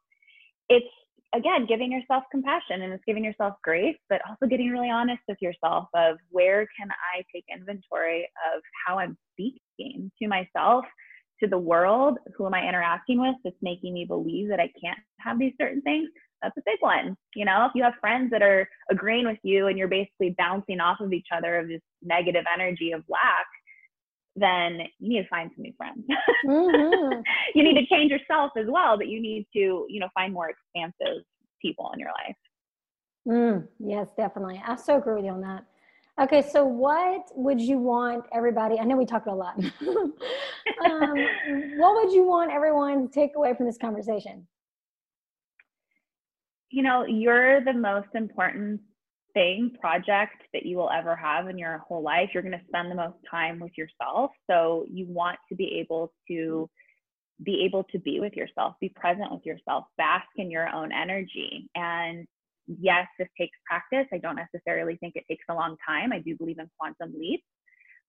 it's, 0.70 0.88
again, 1.36 1.66
giving 1.68 1.92
yourself 1.92 2.24
compassion 2.32 2.82
and 2.82 2.94
it's 2.94 3.04
giving 3.06 3.24
yourself 3.24 3.56
grace, 3.64 3.98
but 4.10 4.22
also 4.28 4.48
getting 4.50 4.70
really 4.70 4.90
honest 4.90 5.22
with 5.28 5.38
yourself 5.42 5.90
of 5.94 6.18
where 6.30 6.68
can 6.80 6.90
I 7.14 7.24
take 7.34 7.46
inventory 7.54 8.30
of 8.54 8.62
how 8.86 9.00
I'm 9.00 9.18
speaking 9.34 10.12
to 10.22 10.28
myself, 10.28 10.86
to 11.42 11.48
the 11.48 11.58
world, 11.58 12.18
who 12.36 12.46
am 12.46 12.54
I 12.54 12.68
interacting 12.68 13.20
with 13.20 13.36
that's 13.44 13.56
making 13.62 13.94
me 13.94 14.06
believe 14.06 14.50
that 14.50 14.60
I 14.60 14.72
can't 14.82 15.00
have 15.20 15.38
these 15.38 15.54
certain 15.60 15.82
things 15.82 16.10
that's 16.42 16.58
a 16.58 16.62
big 16.66 16.78
one. 16.80 17.16
You 17.36 17.46
know, 17.46 17.66
if 17.66 17.72
you 17.76 17.84
have 17.84 17.94
friends 18.00 18.32
that 18.32 18.42
are 18.42 18.68
agreeing 18.92 19.26
with 19.26 19.40
you 19.44 19.68
and 19.68 19.78
you're 19.78 19.88
basically 19.88 20.36
bouncing 20.38 20.80
off 20.80 21.00
of 21.00 21.14
each 21.14 21.28
other 21.36 21.58
of 21.58 21.68
this 21.68 21.82
negative 22.02 22.46
energy 22.54 22.92
of 22.92 23.04
lack, 23.10 23.48
then 24.36 24.82
you 25.00 25.10
need 25.10 25.24
to 25.24 25.28
find 25.30 25.50
some 25.56 25.64
new 25.64 25.74
friends. 25.76 26.04
Mm-hmm. 26.46 27.22
you 27.56 27.64
need 27.64 27.80
to 27.80 27.86
change 27.88 28.12
yourself 28.12 28.52
as 28.58 28.68
well, 28.68 28.98
but 28.98 29.08
you 29.08 29.20
need 29.20 29.48
to, 29.54 29.86
you 29.90 30.00
know, 30.00 30.10
find 30.14 30.34
more 30.34 30.50
expansive 30.50 31.24
people 31.62 31.92
in 31.94 32.00
your 32.00 32.10
life. 32.10 32.36
Mm, 33.28 33.68
yes, 33.80 34.10
definitely. 34.16 34.62
I 34.66 34.76
so 34.76 34.98
agree 34.98 35.16
with 35.16 35.26
you 35.26 35.32
on 35.32 35.42
that. 35.42 35.66
Okay, 36.20 36.42
so 36.42 36.66
what 36.66 37.30
would 37.36 37.62
you 37.62 37.78
want 37.78 38.26
everybody? 38.34 38.80
I 38.80 38.86
know 38.86 38.98
we 38.98 39.06
talked 39.06 39.28
a 39.28 39.34
lot. 39.34 39.56
um, 39.86 40.14
what 41.78 41.96
would 41.96 42.12
you 42.12 42.24
want 42.24 42.52
everyone 42.52 43.08
to 43.08 43.14
take 43.14 43.36
away 43.36 43.54
from 43.54 43.68
this 43.68 43.78
conversation? 43.78 44.48
You 46.70 46.84
know, 46.84 47.06
you're 47.06 47.64
the 47.64 47.74
most 47.74 48.10
important 48.14 48.82
thing, 49.34 49.72
project 49.80 50.42
that 50.54 50.66
you 50.66 50.78
will 50.78 50.90
ever 50.90 51.16
have 51.16 51.48
in 51.48 51.58
your 51.58 51.78
whole 51.80 52.02
life. 52.02 52.30
You're 52.34 52.44
going 52.44 52.58
to 52.58 52.66
spend 52.68 52.92
the 52.92 52.96
most 52.96 53.18
time 53.30 53.60
with 53.60 53.72
yourself. 53.78 54.32
So 54.50 54.86
you 54.90 55.06
want 55.08 55.38
to 55.50 55.56
be 55.56 55.80
able 55.80 56.12
to 56.28 56.70
be 57.44 57.64
able 57.64 57.84
to 57.84 58.00
be 58.00 58.20
with 58.20 58.34
yourself, 58.34 58.74
be 58.82 58.90
present 58.90 59.32
with 59.32 59.46
yourself, 59.46 59.86
bask 59.98 60.26
in 60.38 60.50
your 60.50 60.68
own 60.70 60.92
energy. 60.92 61.70
And 61.76 62.26
yes, 62.68 63.06
this 63.20 63.28
takes 63.40 63.58
practice. 63.66 64.08
I 64.12 64.18
don't 64.18 64.36
necessarily 64.36 64.96
think 64.98 65.16
it 65.16 65.26
takes 65.28 65.46
a 65.50 65.54
long 65.54 65.78
time. 65.88 66.12
I 66.12 66.20
do 66.20 66.36
believe 66.36 66.58
in 66.60 66.70
quantum 66.80 67.14
leaps, 67.18 67.44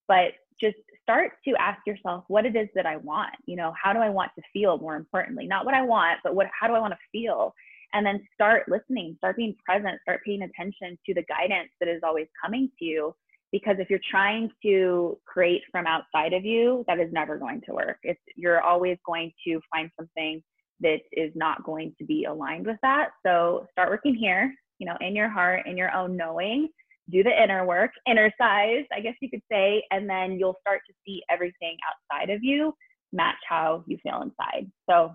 but 0.07 0.33
just 0.59 0.77
start 1.03 1.33
to 1.47 1.55
ask 1.59 1.79
yourself 1.85 2.23
what 2.27 2.45
it 2.45 2.55
is 2.55 2.67
that 2.75 2.85
I 2.85 2.97
want. 2.97 3.35
You 3.45 3.55
know, 3.55 3.73
how 3.81 3.93
do 3.93 3.99
I 3.99 4.09
want 4.09 4.31
to 4.35 4.41
feel 4.51 4.77
more 4.79 4.95
importantly? 4.95 5.45
Not 5.45 5.63
what 5.65 5.75
I 5.75 5.83
want, 5.83 6.19
but 6.23 6.35
what 6.35 6.47
how 6.59 6.67
do 6.67 6.73
I 6.73 6.79
want 6.79 6.93
to 6.93 6.99
feel? 7.11 7.53
And 7.93 8.05
then 8.05 8.25
start 8.33 8.69
listening, 8.69 9.15
start 9.17 9.37
being 9.37 9.55
present, 9.65 9.99
start 10.01 10.21
paying 10.25 10.43
attention 10.43 10.97
to 11.05 11.13
the 11.13 11.23
guidance 11.23 11.69
that 11.79 11.89
is 11.89 12.01
always 12.03 12.27
coming 12.43 12.69
to 12.79 12.85
you. 12.85 13.15
Because 13.51 13.77
if 13.79 13.89
you're 13.89 13.99
trying 14.11 14.51
to 14.63 15.17
create 15.25 15.63
from 15.71 15.87
outside 15.87 16.33
of 16.33 16.45
you, 16.45 16.85
that 16.87 16.99
is 16.99 17.11
never 17.11 17.37
going 17.37 17.61
to 17.65 17.73
work. 17.73 17.97
You're 18.35 18.61
always 18.61 18.97
going 19.05 19.31
to 19.47 19.59
find 19.73 19.89
something 19.99 20.43
that 20.81 20.99
is 21.11 21.31
not 21.35 21.63
going 21.63 21.95
to 21.97 22.05
be 22.05 22.25
aligned 22.25 22.67
with 22.67 22.77
that. 22.83 23.09
So 23.25 23.65
start 23.71 23.89
working 23.89 24.13
here, 24.13 24.53
you 24.77 24.85
know, 24.85 24.95
in 25.01 25.15
your 25.15 25.29
heart, 25.29 25.65
in 25.65 25.77
your 25.77 25.91
own 25.93 26.15
knowing. 26.15 26.69
Do 27.09 27.23
the 27.23 27.43
inner 27.43 27.65
work, 27.65 27.89
inner 28.07 28.31
size, 28.39 28.85
I 28.95 28.99
guess 28.99 29.15
you 29.19 29.31
could 29.31 29.41
say, 29.51 29.83
and 29.89 30.07
then 30.07 30.33
you'll 30.33 30.57
start 30.61 30.81
to 30.87 30.93
see 31.03 31.23
everything 31.27 31.75
outside 31.89 32.29
of 32.29 32.43
you 32.43 32.71
match 33.11 33.37
how 33.47 33.83
you 33.87 33.97
feel 34.03 34.21
inside. 34.21 34.69
So 34.87 35.11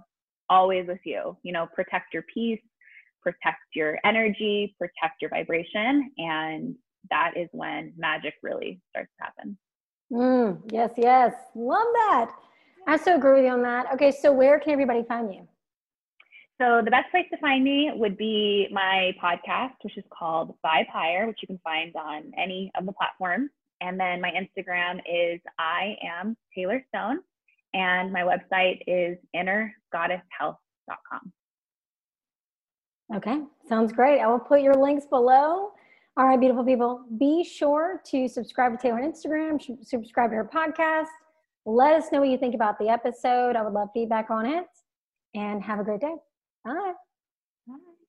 always 0.48 0.87
with 0.87 1.00
you. 1.04 1.37
You 1.42 1.52
know, 1.52 1.66
protect 1.74 2.12
your 2.12 2.24
peace, 2.33 2.61
protect 3.22 3.62
your 3.74 3.98
energy, 4.04 4.74
protect 4.78 5.20
your 5.20 5.30
vibration. 5.30 6.11
And 6.18 6.74
that 7.11 7.33
is 7.37 7.48
when 7.52 7.92
magic 7.96 8.35
really 8.42 8.80
starts 8.90 9.11
to 9.18 9.24
happen. 9.24 9.59
Mm, 10.12 10.72
yes, 10.72 10.90
yes. 10.96 11.35
Love 11.54 11.87
that. 11.94 12.30
I 12.87 12.96
so 12.96 13.16
agree 13.16 13.37
with 13.37 13.44
you 13.44 13.50
on 13.50 13.62
that. 13.62 13.87
Okay, 13.94 14.11
so 14.11 14.33
where 14.33 14.61
can 14.61 14.72
everybody 14.72 15.02
find 15.04 15.33
you? 15.33 15.48
So 16.61 16.83
the 16.85 16.90
best 16.90 17.11
place 17.11 17.26
to 17.33 17.38
find 17.38 17.64
me 17.64 17.90
would 17.94 18.16
be 18.16 18.68
my 18.70 19.12
podcast, 19.22 19.72
which 19.83 19.98
is 19.98 20.04
called 20.16 20.54
Vibe 20.64 20.87
Higher, 20.92 21.26
which 21.26 21.38
you 21.42 21.48
can 21.48 21.59
find 21.64 21.94
on 21.96 22.30
any 22.38 22.70
of 22.76 22.87
the 22.87 22.92
platforms. 22.92 23.50
And 23.80 23.98
then 23.98 24.20
my 24.20 24.30
Instagram 24.30 24.98
is 24.98 25.40
I 25.59 25.96
am 26.02 26.37
Taylor 26.54 26.85
Stone 26.88 27.18
and 27.75 28.13
my 28.13 28.23
website 28.23 28.81
is 28.87 29.19
innergoddesshealth.com. 29.37 31.33
Okay, 33.15 33.41
sounds 33.69 33.93
great. 33.93 34.21
I 34.21 34.27
will 34.27 34.39
put 34.39 34.63
your 34.63 34.75
links 34.75 35.05
below. 35.07 35.73
All 36.17 36.27
right, 36.27 36.39
beautiful 36.39 36.65
people, 36.65 37.05
be 37.19 37.43
sure 37.43 38.01
to 38.07 38.29
subscribe 38.29 38.73
to 38.73 38.79
Taylor 38.79 39.01
on 39.01 39.13
Instagram, 39.13 39.61
subscribe 39.85 40.31
to 40.31 40.37
her 40.37 40.45
podcast. 40.45 41.09
Let 41.67 41.95
us 41.95 42.13
know 42.13 42.21
what 42.21 42.29
you 42.29 42.39
think 42.39 42.55
about 42.55 42.79
the 42.79 42.89
episode. 42.89 43.57
I 43.57 43.63
would 43.63 43.73
love 43.73 43.89
feedback 43.93 44.31
on 44.31 44.47
it. 44.47 44.67
And 45.35 45.63
have 45.63 45.81
a 45.81 45.85
great 45.85 46.01
day. 46.01 46.15
Bye. 46.65 46.93